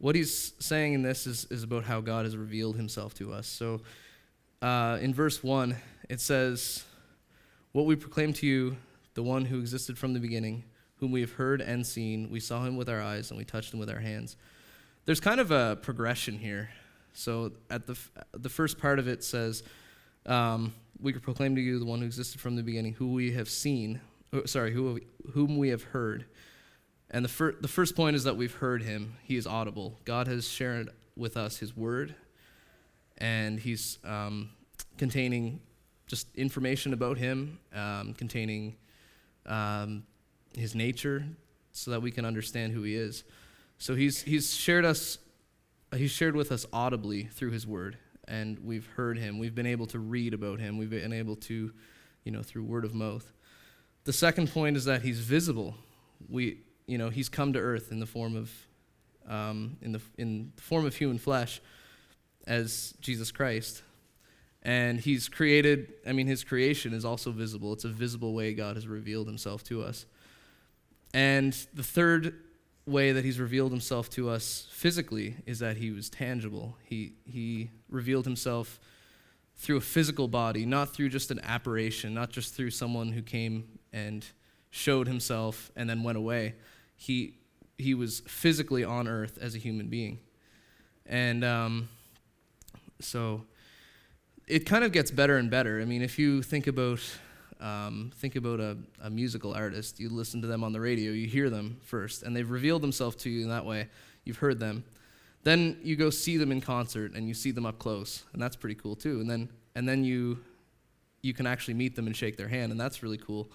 what 0.00 0.14
he's 0.14 0.54
saying 0.58 0.94
in 0.94 1.02
this 1.02 1.26
is, 1.26 1.46
is 1.50 1.62
about 1.62 1.84
how 1.84 2.00
God 2.00 2.24
has 2.24 2.36
revealed 2.36 2.76
himself 2.76 3.12
to 3.14 3.32
us. 3.32 3.46
So 3.46 3.82
uh, 4.62 4.98
in 5.00 5.12
verse 5.12 5.44
1, 5.44 5.76
it 6.08 6.20
says, 6.20 6.84
What 7.72 7.84
we 7.84 7.96
proclaim 7.96 8.32
to 8.34 8.46
you, 8.46 8.76
the 9.12 9.22
one 9.22 9.44
who 9.44 9.60
existed 9.60 9.98
from 9.98 10.14
the 10.14 10.20
beginning, 10.20 10.64
whom 10.96 11.12
we 11.12 11.20
have 11.20 11.32
heard 11.32 11.60
and 11.60 11.86
seen, 11.86 12.30
we 12.30 12.40
saw 12.40 12.64
him 12.64 12.76
with 12.76 12.88
our 12.88 13.00
eyes 13.00 13.30
and 13.30 13.36
we 13.36 13.44
touched 13.44 13.74
him 13.74 13.78
with 13.78 13.90
our 13.90 14.00
hands. 14.00 14.36
There's 15.04 15.20
kind 15.20 15.38
of 15.38 15.50
a 15.50 15.78
progression 15.80 16.38
here. 16.38 16.70
So 17.12 17.52
at 17.70 17.86
the, 17.86 17.92
f- 17.92 18.10
the 18.32 18.48
first 18.48 18.78
part 18.78 18.98
of 18.98 19.06
it 19.06 19.22
says, 19.22 19.62
um, 20.24 20.72
We 20.98 21.12
proclaim 21.12 21.54
to 21.56 21.60
you 21.60 21.78
the 21.78 21.84
one 21.84 22.00
who 22.00 22.06
existed 22.06 22.40
from 22.40 22.56
the 22.56 22.62
beginning, 22.62 22.94
who 22.94 23.12
we 23.12 23.32
have 23.32 23.50
seen, 23.50 24.00
oh, 24.32 24.46
sorry, 24.46 24.72
who, 24.72 25.00
whom 25.32 25.58
we 25.58 25.68
have 25.68 25.82
heard. 25.82 26.24
And 27.10 27.24
the, 27.24 27.28
fir- 27.28 27.56
the 27.60 27.68
first 27.68 27.96
point 27.96 28.14
is 28.14 28.24
that 28.24 28.36
we've 28.36 28.54
heard 28.54 28.82
him. 28.82 29.16
He 29.24 29.36
is 29.36 29.46
audible. 29.46 29.98
God 30.04 30.28
has 30.28 30.48
shared 30.48 30.90
with 31.16 31.36
us 31.36 31.58
his 31.58 31.76
word, 31.76 32.14
and 33.18 33.58
he's 33.58 33.98
um, 34.04 34.50
containing 34.96 35.60
just 36.06 36.28
information 36.36 36.92
about 36.92 37.18
him, 37.18 37.58
um, 37.74 38.14
containing 38.14 38.76
um, 39.46 40.04
his 40.56 40.74
nature, 40.74 41.24
so 41.72 41.90
that 41.90 42.00
we 42.00 42.10
can 42.10 42.24
understand 42.24 42.72
who 42.72 42.82
he 42.82 42.94
is. 42.94 43.24
So 43.78 43.94
he's, 43.94 44.22
he's 44.22 44.54
shared 44.54 44.84
us, 44.84 45.18
he's 45.96 46.10
shared 46.10 46.36
with 46.36 46.52
us 46.52 46.64
audibly 46.72 47.24
through 47.24 47.50
his 47.50 47.66
word, 47.66 47.98
and 48.28 48.58
we've 48.60 48.86
heard 48.86 49.18
him. 49.18 49.38
We've 49.38 49.54
been 49.54 49.66
able 49.66 49.86
to 49.86 49.98
read 49.98 50.32
about 50.32 50.60
him. 50.60 50.78
We've 50.78 50.90
been 50.90 51.12
able 51.12 51.36
to, 51.36 51.72
you 52.24 52.32
know, 52.32 52.42
through 52.42 52.64
word 52.64 52.84
of 52.84 52.94
mouth. 52.94 53.32
The 54.04 54.12
second 54.12 54.52
point 54.52 54.76
is 54.76 54.84
that 54.84 55.02
he's 55.02 55.18
visible. 55.20 55.74
We, 56.28 56.60
you 56.90 56.98
know, 56.98 57.08
he's 57.08 57.28
come 57.28 57.52
to 57.52 57.60
earth 57.60 57.92
in 57.92 58.00
the 58.00 58.06
form 58.06 58.36
of, 58.36 58.50
um, 59.28 59.76
in, 59.80 59.92
the, 59.92 60.00
in 60.18 60.52
the 60.56 60.62
form 60.62 60.84
of 60.84 60.96
human 60.96 61.18
flesh 61.18 61.60
as 62.48 62.94
Jesus 63.00 63.30
Christ. 63.30 63.82
And 64.62 64.98
he's 64.98 65.28
created, 65.28 65.92
I 66.04 66.12
mean, 66.12 66.26
his 66.26 66.42
creation 66.42 66.92
is 66.92 67.04
also 67.04 67.30
visible. 67.30 67.72
It's 67.72 67.84
a 67.84 67.88
visible 67.88 68.34
way 68.34 68.54
God 68.54 68.74
has 68.74 68.88
revealed 68.88 69.28
himself 69.28 69.62
to 69.64 69.82
us. 69.84 70.04
And 71.14 71.52
the 71.72 71.84
third 71.84 72.34
way 72.86 73.12
that 73.12 73.24
he's 73.24 73.38
revealed 73.38 73.70
himself 73.70 74.10
to 74.10 74.28
us 74.28 74.66
physically 74.72 75.36
is 75.46 75.60
that 75.60 75.76
he 75.76 75.92
was 75.92 76.10
tangible. 76.10 76.76
He, 76.82 77.12
he 77.24 77.70
revealed 77.88 78.24
himself 78.24 78.80
through 79.56 79.76
a 79.76 79.80
physical 79.80 80.26
body, 80.26 80.66
not 80.66 80.92
through 80.92 81.10
just 81.10 81.30
an 81.30 81.38
apparition, 81.44 82.14
not 82.14 82.30
just 82.30 82.54
through 82.54 82.70
someone 82.70 83.12
who 83.12 83.22
came 83.22 83.78
and 83.92 84.26
showed 84.70 85.06
himself 85.06 85.70
and 85.76 85.88
then 85.88 86.02
went 86.02 86.18
away 86.18 86.54
he 87.00 87.32
he 87.78 87.94
was 87.94 88.20
physically 88.26 88.84
on 88.84 89.08
earth 89.08 89.38
as 89.40 89.54
a 89.54 89.58
human 89.58 89.88
being. 89.88 90.18
And 91.06 91.42
um, 91.42 91.88
so 93.00 93.44
it 94.46 94.66
kind 94.66 94.84
of 94.84 94.92
gets 94.92 95.10
better 95.10 95.38
and 95.38 95.50
better. 95.50 95.80
I 95.80 95.86
mean 95.86 96.02
if 96.02 96.18
you 96.18 96.42
think 96.42 96.66
about 96.66 97.00
um, 97.58 98.12
think 98.16 98.36
about 98.36 98.60
a, 98.60 98.76
a 99.02 99.08
musical 99.08 99.54
artist 99.54 99.98
you 99.98 100.10
listen 100.10 100.42
to 100.42 100.46
them 100.46 100.62
on 100.62 100.72
the 100.72 100.80
radio 100.80 101.12
you 101.12 101.26
hear 101.26 101.50
them 101.50 101.78
first 101.82 102.22
and 102.22 102.34
they've 102.34 102.50
revealed 102.50 102.82
themselves 102.82 103.16
to 103.16 103.30
you 103.30 103.44
in 103.44 103.48
that 103.48 103.64
way. 103.64 103.88
You've 104.24 104.38
heard 104.38 104.60
them. 104.60 104.84
Then 105.42 105.78
you 105.82 105.96
go 105.96 106.10
see 106.10 106.36
them 106.36 106.52
in 106.52 106.60
concert 106.60 107.14
and 107.14 107.26
you 107.26 107.32
see 107.32 107.50
them 107.50 107.64
up 107.64 107.78
close 107.78 108.24
and 108.34 108.42
that's 108.42 108.56
pretty 108.56 108.74
cool 108.74 108.94
too. 108.94 109.20
And 109.20 109.30
then 109.30 109.48
and 109.74 109.88
then 109.88 110.04
you 110.04 110.38
you 111.22 111.32
can 111.32 111.46
actually 111.46 111.74
meet 111.74 111.96
them 111.96 112.06
and 112.06 112.14
shake 112.14 112.36
their 112.36 112.48
hand 112.48 112.72
and 112.72 112.78
that's 112.78 113.02
really 113.02 113.18
cool 113.18 113.50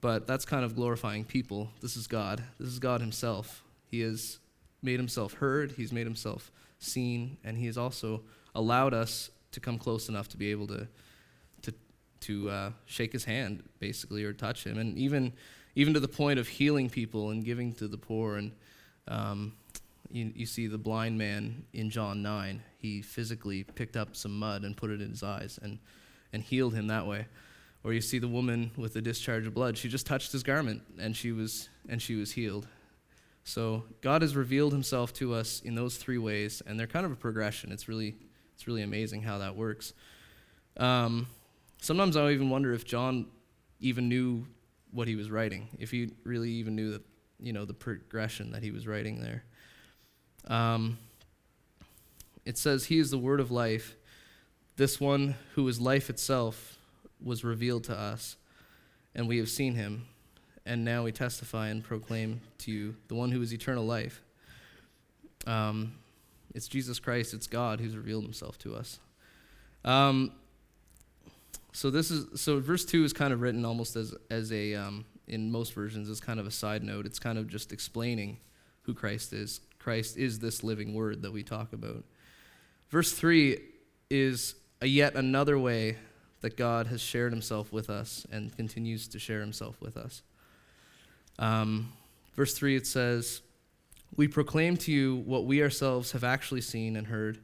but 0.00 0.26
that's 0.26 0.44
kind 0.44 0.64
of 0.64 0.74
glorifying 0.74 1.24
people. 1.24 1.70
This 1.80 1.96
is 1.96 2.06
God. 2.06 2.42
This 2.58 2.68
is 2.68 2.78
God 2.78 3.00
Himself. 3.00 3.62
He 3.90 4.00
has 4.00 4.38
made 4.82 4.98
Himself 4.98 5.34
heard, 5.34 5.72
He's 5.72 5.92
made 5.92 6.06
Himself 6.06 6.50
seen, 6.78 7.38
and 7.44 7.56
He 7.56 7.66
has 7.66 7.78
also 7.78 8.22
allowed 8.54 8.94
us 8.94 9.30
to 9.52 9.60
come 9.60 9.78
close 9.78 10.08
enough 10.08 10.28
to 10.28 10.36
be 10.36 10.50
able 10.50 10.66
to, 10.66 10.88
to, 11.62 11.74
to 12.20 12.50
uh, 12.50 12.70
shake 12.84 13.12
his 13.12 13.24
hand, 13.24 13.62
basically, 13.78 14.24
or 14.24 14.32
touch 14.32 14.64
him, 14.64 14.78
and 14.78 14.96
even 14.98 15.32
even 15.76 15.92
to 15.92 16.00
the 16.00 16.08
point 16.08 16.38
of 16.38 16.48
healing 16.48 16.88
people 16.90 17.30
and 17.30 17.44
giving 17.44 17.72
to 17.74 17.86
the 17.86 17.98
poor. 17.98 18.36
And 18.36 18.52
um, 19.06 19.52
you, 20.10 20.32
you 20.34 20.46
see 20.46 20.66
the 20.66 20.78
blind 20.78 21.18
man 21.18 21.64
in 21.72 21.90
John 21.90 22.22
9. 22.22 22.62
He 22.78 23.02
physically 23.02 23.62
picked 23.62 23.96
up 23.96 24.16
some 24.16 24.36
mud 24.36 24.64
and 24.64 24.76
put 24.76 24.90
it 24.90 25.00
in 25.00 25.10
his 25.10 25.22
eyes 25.22 25.58
and, 25.62 25.78
and 26.32 26.42
healed 26.42 26.74
him 26.74 26.88
that 26.88 27.06
way. 27.06 27.26
Or 27.84 27.92
you 27.92 28.00
see 28.00 28.18
the 28.18 28.28
woman 28.28 28.72
with 28.76 28.94
the 28.94 29.02
discharge 29.02 29.46
of 29.46 29.54
blood. 29.54 29.78
She 29.78 29.88
just 29.88 30.06
touched 30.06 30.32
his 30.32 30.42
garment 30.42 30.82
and 30.98 31.16
she 31.16 31.32
was, 31.32 31.68
and 31.88 32.02
she 32.02 32.16
was 32.16 32.32
healed. 32.32 32.66
So 33.44 33.84
God 34.00 34.22
has 34.22 34.34
revealed 34.34 34.72
himself 34.72 35.12
to 35.14 35.32
us 35.32 35.60
in 35.60 35.76
those 35.76 35.96
three 35.96 36.18
ways, 36.18 36.62
and 36.66 36.78
they're 36.78 36.88
kind 36.88 37.06
of 37.06 37.12
a 37.12 37.16
progression. 37.16 37.70
It's 37.70 37.86
really, 37.86 38.16
it's 38.54 38.66
really 38.66 38.82
amazing 38.82 39.22
how 39.22 39.38
that 39.38 39.54
works. 39.54 39.92
Um, 40.76 41.28
sometimes 41.80 42.16
I 42.16 42.32
even 42.32 42.50
wonder 42.50 42.72
if 42.72 42.84
John 42.84 43.26
even 43.78 44.08
knew 44.08 44.46
what 44.90 45.06
he 45.06 45.14
was 45.14 45.30
writing, 45.30 45.68
if 45.78 45.92
he 45.92 46.10
really 46.24 46.50
even 46.50 46.74
knew 46.74 46.90
that, 46.90 47.02
you 47.38 47.52
know, 47.52 47.64
the 47.64 47.74
progression 47.74 48.50
that 48.50 48.64
he 48.64 48.72
was 48.72 48.86
writing 48.86 49.20
there. 49.20 49.44
Um, 50.48 50.98
it 52.44 52.58
says, 52.58 52.86
He 52.86 52.98
is 52.98 53.10
the 53.10 53.18
word 53.18 53.38
of 53.38 53.52
life. 53.52 53.96
This 54.76 55.00
one 55.00 55.36
who 55.54 55.68
is 55.68 55.80
life 55.80 56.10
itself 56.10 56.75
was 57.22 57.44
revealed 57.44 57.84
to 57.84 57.98
us, 57.98 58.36
and 59.14 59.28
we 59.28 59.38
have 59.38 59.48
seen 59.48 59.74
him, 59.74 60.06
and 60.64 60.84
now 60.84 61.04
we 61.04 61.12
testify 61.12 61.68
and 61.68 61.82
proclaim 61.82 62.40
to 62.58 62.70
you 62.70 62.96
the 63.08 63.14
one 63.14 63.30
who 63.30 63.40
is 63.42 63.52
eternal 63.52 63.84
life. 63.84 64.22
Um, 65.46 65.94
it's 66.54 66.68
Jesus 66.68 66.98
Christ, 66.98 67.34
it's 67.34 67.46
God 67.46 67.80
who's 67.80 67.96
revealed 67.96 68.24
himself 68.24 68.58
to 68.60 68.74
us. 68.74 68.98
Um, 69.84 70.32
so 71.72 71.90
this 71.90 72.10
is 72.10 72.40
so 72.40 72.58
verse 72.58 72.84
two 72.84 73.04
is 73.04 73.12
kind 73.12 73.32
of 73.32 73.40
written 73.42 73.64
almost 73.64 73.96
as 73.96 74.14
as 74.30 74.50
a 74.50 74.74
um, 74.74 75.04
in 75.28 75.52
most 75.52 75.74
versions 75.74 76.08
as 76.08 76.20
kind 76.20 76.40
of 76.40 76.46
a 76.46 76.50
side 76.50 76.82
note. 76.82 77.06
It's 77.06 77.18
kind 77.18 77.38
of 77.38 77.48
just 77.48 77.72
explaining 77.72 78.38
who 78.82 78.94
Christ 78.94 79.32
is. 79.32 79.60
Christ 79.78 80.16
is 80.16 80.38
this 80.38 80.64
living 80.64 80.94
word 80.94 81.22
that 81.22 81.32
we 81.32 81.42
talk 81.42 81.72
about. 81.72 82.04
Verse 82.88 83.12
three 83.12 83.58
is 84.10 84.54
a 84.80 84.86
yet 84.86 85.14
another 85.14 85.58
way 85.58 85.96
that 86.40 86.56
God 86.56 86.86
has 86.88 87.00
shared 87.00 87.32
Himself 87.32 87.72
with 87.72 87.90
us 87.90 88.26
and 88.30 88.54
continues 88.56 89.08
to 89.08 89.18
share 89.18 89.40
Himself 89.40 89.80
with 89.80 89.96
us. 89.96 90.22
Um, 91.38 91.92
verse 92.34 92.54
three 92.54 92.76
it 92.76 92.86
says, 92.86 93.42
"We 94.16 94.28
proclaim 94.28 94.76
to 94.78 94.92
you 94.92 95.16
what 95.16 95.44
we 95.44 95.62
ourselves 95.62 96.12
have 96.12 96.24
actually 96.24 96.62
seen 96.62 96.96
and 96.96 97.06
heard." 97.08 97.38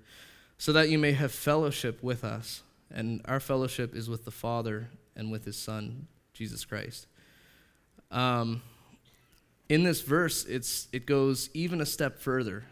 So 0.59 0.73
that 0.75 0.89
you 0.91 0.99
may 0.99 1.13
have 1.13 1.33
fellowship 1.33 2.03
with 2.05 2.23
us 2.23 2.63
and 2.95 3.21
our 3.25 3.41
fellowship 3.41 3.97
is 3.97 4.09
with 4.09 4.25
the 4.25 4.31
Father 4.31 4.91
and 5.17 5.33
with 5.33 5.45
His 5.45 5.57
Son, 5.57 6.07
Jesus 6.33 6.65
Christ. 6.65 7.07
Um, 8.11 8.63
in 9.69 9.83
this 9.83 10.03
verse, 10.03 10.45
it's, 10.45 10.89
it 10.93 11.07
goes 11.07 11.49
even 11.55 11.81
a 11.81 11.87
step 11.87 12.19
further 12.19 12.65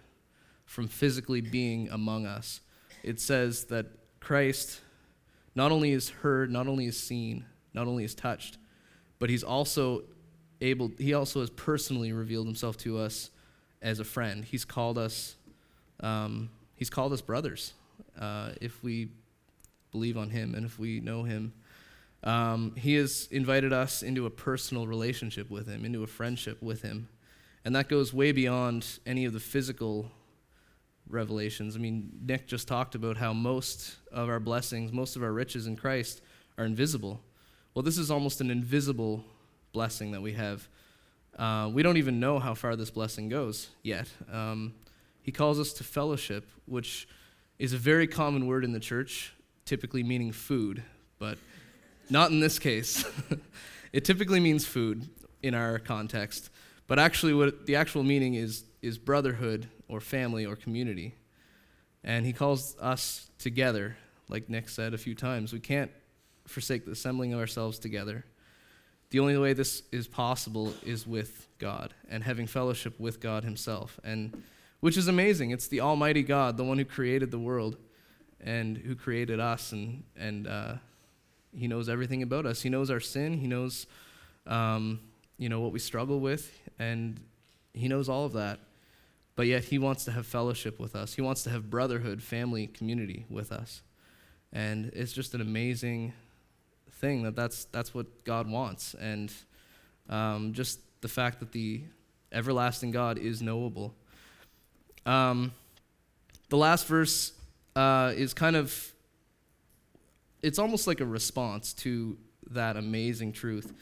from 0.66 0.86
physically 0.86 1.40
being 1.40 1.88
among 1.88 2.26
us. 2.26 2.60
It 3.02 3.20
says 3.20 3.64
that 3.64 3.86
Christ 4.20 4.80
not 5.54 5.72
only 5.72 5.92
is 5.92 6.10
heard, 6.10 6.50
not 6.50 6.66
only 6.66 6.86
is 6.86 7.00
seen, 7.00 7.44
not 7.74 7.86
only 7.86 8.04
is 8.04 8.14
touched, 8.14 8.58
but 9.18 9.30
He's 9.30 9.42
also 9.42 10.02
able, 10.60 10.90
He 10.98 11.14
also 11.14 11.40
has 11.40 11.50
personally 11.50 12.12
revealed 12.12 12.46
Himself 12.46 12.76
to 12.78 12.98
us 12.98 13.30
as 13.82 14.00
a 14.00 14.04
friend. 14.04 14.44
He's 14.44 14.64
called 14.64 14.98
us, 14.98 15.36
um, 16.00 16.50
He's 16.76 16.90
called 16.90 17.12
us 17.12 17.20
brothers. 17.20 17.74
Uh, 18.18 18.50
if 18.60 18.82
we 18.82 19.08
believe 19.92 20.16
on 20.16 20.30
Him 20.30 20.54
and 20.54 20.64
if 20.64 20.78
we 20.78 21.00
know 21.00 21.24
Him. 21.24 21.52
Um, 22.22 22.74
he 22.76 22.94
has 22.94 23.28
invited 23.30 23.72
us 23.72 24.02
into 24.02 24.26
a 24.26 24.30
personal 24.30 24.86
relationship 24.86 25.50
with 25.50 25.66
Him, 25.66 25.84
into 25.84 26.02
a 26.02 26.06
friendship 26.06 26.62
with 26.62 26.82
Him. 26.82 27.08
And 27.64 27.74
that 27.74 27.88
goes 27.88 28.12
way 28.12 28.32
beyond 28.32 28.86
any 29.06 29.24
of 29.24 29.32
the 29.32 29.40
physical 29.40 30.10
revelations. 31.10 31.76
I 31.76 31.78
mean, 31.78 32.10
Nick 32.24 32.46
just 32.46 32.68
talked 32.68 32.94
about 32.94 33.16
how 33.16 33.32
most 33.32 33.96
of 34.12 34.28
our 34.28 34.40
blessings, 34.40 34.92
most 34.92 35.16
of 35.16 35.22
our 35.22 35.32
riches 35.32 35.66
in 35.66 35.76
Christ 35.76 36.20
are 36.58 36.64
invisible. 36.64 37.20
Well, 37.74 37.82
this 37.82 37.98
is 37.98 38.10
almost 38.10 38.40
an 38.40 38.50
invisible 38.50 39.24
blessing 39.72 40.12
that 40.12 40.22
we 40.22 40.32
have. 40.32 40.68
Uh, 41.38 41.70
we 41.72 41.82
don't 41.82 41.96
even 41.96 42.20
know 42.20 42.38
how 42.38 42.54
far 42.54 42.76
this 42.76 42.90
blessing 42.90 43.28
goes 43.28 43.68
yet. 43.82 44.08
Um, 44.30 44.74
he 45.22 45.32
calls 45.32 45.60
us 45.60 45.72
to 45.74 45.84
fellowship, 45.84 46.48
which 46.66 47.08
is 47.58 47.72
a 47.72 47.78
very 47.78 48.06
common 48.06 48.46
word 48.46 48.64
in 48.64 48.72
the 48.72 48.80
church 48.80 49.32
typically 49.64 50.02
meaning 50.02 50.32
food, 50.32 50.82
but 51.20 51.38
not 52.08 52.32
in 52.32 52.40
this 52.40 52.58
case. 52.58 53.04
it 53.92 54.04
typically 54.04 54.40
means 54.40 54.66
food 54.66 55.08
in 55.42 55.54
our 55.54 55.78
context, 55.78 56.50
but 56.88 56.98
actually, 56.98 57.32
what 57.32 57.66
the 57.66 57.76
actual 57.76 58.02
meaning 58.02 58.34
is 58.34 58.64
is 58.82 58.98
brotherhood 58.98 59.68
or 59.90 60.00
family 60.00 60.46
or 60.46 60.56
community. 60.56 61.14
And 62.02 62.24
he 62.24 62.32
calls 62.32 62.76
us 62.80 63.30
together, 63.38 63.96
like 64.28 64.48
Nick 64.48 64.68
said 64.68 64.94
a 64.94 64.98
few 64.98 65.14
times. 65.14 65.52
We 65.52 65.60
can't 65.60 65.90
forsake 66.46 66.86
the 66.86 66.92
assembling 66.92 67.32
of 67.32 67.40
ourselves 67.40 67.78
together. 67.78 68.24
The 69.10 69.18
only 69.18 69.36
way 69.36 69.52
this 69.52 69.82
is 69.90 70.06
possible 70.06 70.72
is 70.84 71.06
with 71.06 71.48
God 71.58 71.94
and 72.08 72.22
having 72.22 72.46
fellowship 72.46 72.98
with 73.00 73.20
God 73.20 73.44
Himself, 73.44 73.98
and 74.04 74.42
which 74.78 74.96
is 74.96 75.08
amazing. 75.08 75.50
It's 75.50 75.68
the 75.68 75.80
Almighty 75.80 76.22
God, 76.22 76.56
the 76.56 76.64
one 76.64 76.78
who 76.78 76.84
created 76.84 77.30
the 77.30 77.38
world 77.38 77.76
and 78.40 78.78
who 78.78 78.94
created 78.94 79.40
us, 79.40 79.72
and 79.72 80.04
and 80.16 80.46
uh, 80.46 80.74
He 81.52 81.66
knows 81.66 81.88
everything 81.88 82.22
about 82.22 82.46
us. 82.46 82.62
He 82.62 82.68
knows 82.68 82.88
our 82.88 83.00
sin. 83.00 83.36
He 83.38 83.48
knows, 83.48 83.86
um, 84.46 85.00
you 85.38 85.48
know, 85.48 85.60
what 85.60 85.72
we 85.72 85.80
struggle 85.80 86.20
with, 86.20 86.50
and 86.78 87.20
He 87.74 87.88
knows 87.88 88.08
all 88.08 88.24
of 88.26 88.32
that. 88.34 88.60
But 89.40 89.46
yet 89.46 89.64
He 89.64 89.78
wants 89.78 90.04
to 90.04 90.12
have 90.12 90.26
fellowship 90.26 90.78
with 90.78 90.94
us. 90.94 91.14
He 91.14 91.22
wants 91.22 91.44
to 91.44 91.50
have 91.50 91.70
brotherhood, 91.70 92.22
family, 92.22 92.66
community 92.66 93.24
with 93.30 93.52
us, 93.52 93.80
and 94.52 94.92
it's 94.94 95.14
just 95.14 95.32
an 95.32 95.40
amazing 95.40 96.12
thing 96.90 97.22
that 97.22 97.36
that's 97.36 97.64
that's 97.64 97.94
what 97.94 98.24
God 98.24 98.50
wants, 98.50 98.92
and 98.92 99.32
um, 100.10 100.52
just 100.52 100.80
the 101.00 101.08
fact 101.08 101.40
that 101.40 101.52
the 101.52 101.80
everlasting 102.30 102.90
God 102.90 103.16
is 103.16 103.40
knowable. 103.40 103.94
Um, 105.06 105.52
the 106.50 106.58
last 106.58 106.86
verse 106.86 107.32
uh, 107.74 108.12
is 108.14 108.34
kind 108.34 108.56
of, 108.56 108.92
it's 110.42 110.58
almost 110.58 110.86
like 110.86 111.00
a 111.00 111.06
response 111.06 111.72
to 111.76 112.18
that 112.50 112.76
amazing 112.76 113.32
truth. 113.32 113.72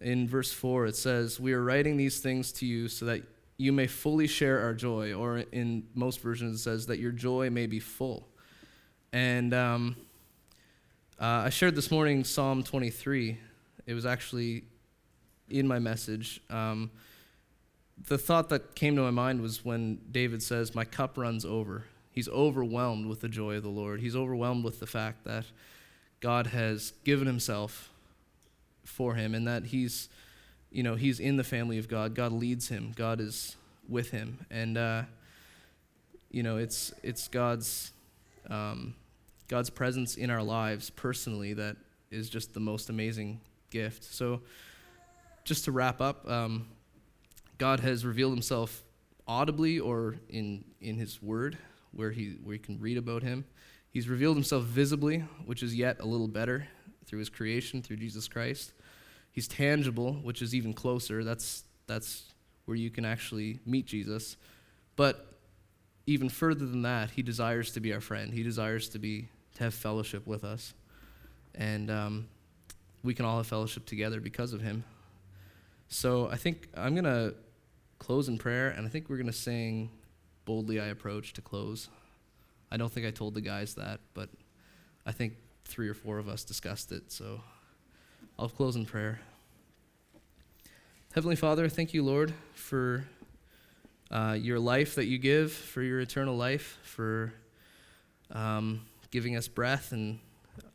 In 0.00 0.28
verse 0.28 0.52
4, 0.52 0.86
it 0.86 0.94
says, 0.94 1.40
We 1.40 1.54
are 1.54 1.64
writing 1.64 1.96
these 1.96 2.20
things 2.20 2.52
to 2.52 2.66
you 2.66 2.86
so 2.86 3.06
that 3.06 3.22
you 3.62 3.72
may 3.72 3.86
fully 3.86 4.26
share 4.26 4.60
our 4.60 4.74
joy. 4.74 5.14
Or 5.14 5.38
in 5.38 5.84
most 5.94 6.20
versions, 6.20 6.56
it 6.56 6.62
says 6.62 6.86
that 6.86 6.98
your 6.98 7.12
joy 7.12 7.48
may 7.48 7.66
be 7.66 7.78
full. 7.78 8.28
And 9.12 9.54
um, 9.54 9.96
uh, 11.20 11.44
I 11.46 11.50
shared 11.50 11.76
this 11.76 11.90
morning 11.90 12.24
Psalm 12.24 12.64
23. 12.64 13.38
It 13.86 13.94
was 13.94 14.04
actually 14.04 14.64
in 15.48 15.68
my 15.68 15.78
message. 15.78 16.40
Um, 16.50 16.90
the 18.08 18.18
thought 18.18 18.48
that 18.48 18.74
came 18.74 18.96
to 18.96 19.02
my 19.02 19.10
mind 19.10 19.40
was 19.40 19.64
when 19.64 20.00
David 20.10 20.42
says, 20.42 20.74
My 20.74 20.84
cup 20.84 21.16
runs 21.16 21.44
over. 21.44 21.84
He's 22.10 22.28
overwhelmed 22.28 23.06
with 23.06 23.20
the 23.20 23.28
joy 23.28 23.56
of 23.56 23.62
the 23.62 23.68
Lord. 23.68 24.00
He's 24.00 24.16
overwhelmed 24.16 24.64
with 24.64 24.80
the 24.80 24.86
fact 24.88 25.24
that 25.24 25.44
God 26.18 26.48
has 26.48 26.94
given 27.04 27.28
himself 27.28 27.90
for 28.84 29.14
him 29.14 29.36
and 29.36 29.46
that 29.46 29.66
he's 29.66 30.08
you 30.72 30.82
know 30.82 30.94
he's 30.94 31.20
in 31.20 31.36
the 31.36 31.44
family 31.44 31.78
of 31.78 31.88
God. 31.88 32.14
God 32.14 32.32
leads 32.32 32.68
him. 32.68 32.92
God 32.96 33.20
is 33.20 33.56
with 33.88 34.10
him, 34.10 34.46
and 34.50 34.78
uh, 34.78 35.02
you 36.30 36.42
know 36.42 36.56
it's 36.56 36.92
it's 37.02 37.28
God's 37.28 37.92
um, 38.50 38.94
God's 39.48 39.70
presence 39.70 40.16
in 40.16 40.30
our 40.30 40.42
lives 40.42 40.90
personally 40.90 41.54
that 41.54 41.76
is 42.10 42.28
just 42.28 42.54
the 42.54 42.60
most 42.60 42.90
amazing 42.90 43.40
gift. 43.70 44.04
So, 44.04 44.40
just 45.44 45.64
to 45.66 45.72
wrap 45.72 46.00
up, 46.00 46.28
um, 46.28 46.66
God 47.58 47.80
has 47.80 48.04
revealed 48.04 48.32
Himself 48.32 48.82
audibly 49.26 49.78
or 49.78 50.16
in 50.28 50.64
in 50.80 50.96
His 50.96 51.22
Word 51.22 51.58
where 51.92 52.10
he 52.10 52.36
where 52.42 52.54
you 52.54 52.60
can 52.60 52.78
read 52.80 52.96
about 52.96 53.22
him. 53.22 53.44
He's 53.90 54.08
revealed 54.08 54.36
himself 54.36 54.64
visibly, 54.64 55.18
which 55.44 55.62
is 55.62 55.74
yet 55.74 56.00
a 56.00 56.06
little 56.06 56.28
better 56.28 56.66
through 57.04 57.18
his 57.18 57.28
creation, 57.28 57.82
through 57.82 57.96
Jesus 57.96 58.26
Christ. 58.26 58.72
He's 59.32 59.48
tangible, 59.48 60.14
which 60.14 60.42
is 60.42 60.54
even 60.54 60.74
closer. 60.74 61.24
That's 61.24 61.64
that's 61.86 62.32
where 62.66 62.76
you 62.76 62.90
can 62.90 63.04
actually 63.04 63.58
meet 63.66 63.86
Jesus. 63.86 64.36
But 64.94 65.26
even 66.06 66.28
further 66.28 66.66
than 66.66 66.82
that, 66.82 67.10
he 67.10 67.22
desires 67.22 67.72
to 67.72 67.80
be 67.80 67.92
our 67.92 68.00
friend. 68.00 68.32
He 68.32 68.42
desires 68.42 68.88
to 68.90 68.98
be 68.98 69.28
to 69.54 69.64
have 69.64 69.74
fellowship 69.74 70.26
with 70.26 70.44
us, 70.44 70.74
and 71.54 71.90
um, 71.90 72.28
we 73.02 73.14
can 73.14 73.24
all 73.24 73.38
have 73.38 73.46
fellowship 73.46 73.86
together 73.86 74.20
because 74.20 74.52
of 74.52 74.60
him. 74.60 74.84
So 75.88 76.28
I 76.28 76.36
think 76.36 76.68
I'm 76.74 76.94
gonna 76.94 77.32
close 77.98 78.28
in 78.28 78.38
prayer, 78.38 78.68
and 78.68 78.86
I 78.86 78.90
think 78.90 79.08
we're 79.08 79.18
gonna 79.18 79.32
sing 79.32 79.90
boldly 80.44 80.80
I 80.80 80.86
approach 80.86 81.32
to 81.34 81.40
close. 81.40 81.88
I 82.70 82.76
don't 82.76 82.92
think 82.92 83.06
I 83.06 83.10
told 83.10 83.34
the 83.34 83.40
guys 83.40 83.74
that, 83.74 84.00
but 84.14 84.28
I 85.06 85.12
think 85.12 85.34
three 85.64 85.88
or 85.88 85.94
four 85.94 86.18
of 86.18 86.28
us 86.28 86.44
discussed 86.44 86.92
it. 86.92 87.12
So 87.12 87.40
I'll 88.38 88.48
close 88.48 88.76
in 88.76 88.86
prayer. 88.86 89.20
Heavenly 91.14 91.36
Father, 91.36 91.68
thank 91.68 91.92
you, 91.92 92.02
Lord, 92.02 92.32
for 92.54 93.04
uh, 94.10 94.36
your 94.40 94.58
life 94.58 94.94
that 94.94 95.04
you 95.06 95.18
give, 95.18 95.52
for 95.52 95.82
your 95.82 96.00
eternal 96.00 96.36
life, 96.36 96.78
for 96.82 97.34
um, 98.30 98.80
giving 99.10 99.36
us 99.36 99.48
breath, 99.48 99.92
and 99.92 100.18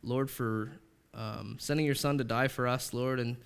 Lord, 0.02 0.30
for 0.30 0.70
um, 1.14 1.56
sending 1.58 1.84
your 1.84 1.96
Son 1.96 2.16
to 2.18 2.24
die 2.24 2.48
for 2.48 2.68
us, 2.68 2.94
Lord, 2.94 3.18
and 3.18 3.36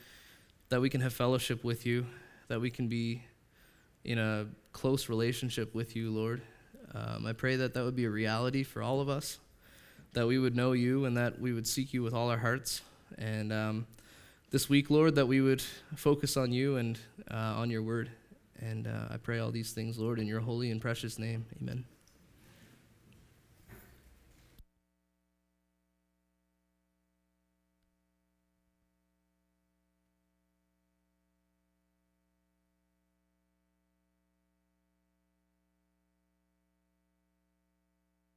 that 0.69 0.81
we 0.81 0.91
can 0.91 1.01
have 1.01 1.15
fellowship 1.15 1.65
with 1.65 1.87
you, 1.87 2.07
that 2.49 2.61
we 2.61 2.71
can 2.71 2.89
be 2.89 3.23
in 4.05 4.19
a 4.19 4.47
close 4.73 5.09
relationship 5.09 5.75
with 5.75 5.97
you, 5.97 6.11
Lord. 6.11 6.43
Um, 6.95 7.25
I 7.27 7.33
pray 7.33 7.57
that 7.57 7.73
that 7.73 7.85
would 7.85 7.97
be 7.97 8.05
a 8.05 8.11
reality 8.11 8.63
for 8.63 8.83
all 8.83 9.01
of 9.01 9.09
us, 9.09 9.39
that 10.13 10.27
we 10.27 10.39
would 10.39 10.55
know 10.55 10.73
you 10.73 11.07
and 11.07 11.17
that 11.17 11.41
we 11.41 11.55
would 11.55 11.67
seek 11.67 11.95
you 11.95 12.03
with 12.03 12.13
all 12.13 12.29
our 12.29 12.39
hearts. 12.39 12.83
And 13.19 13.53
um, 13.53 13.87
this 14.51 14.69
week, 14.69 14.91
Lord, 14.91 15.15
that 15.15 15.27
we 15.27 15.41
would 15.41 15.63
focus 15.97 16.37
on 16.37 16.53
you 16.53 16.77
and 16.77 16.99
uh, 17.31 17.55
on 17.57 17.71
your 17.71 17.83
word. 17.83 18.11
And 18.61 18.87
uh, 18.87 19.09
I 19.11 19.17
pray 19.17 19.39
all 19.39 19.51
these 19.51 19.73
things, 19.73 19.99
Lord, 19.99 20.19
in 20.19 20.27
your 20.27 20.41
holy 20.41 20.71
and 20.71 20.81
precious 20.81 21.19
name. 21.19 21.47
Amen. 21.61 21.85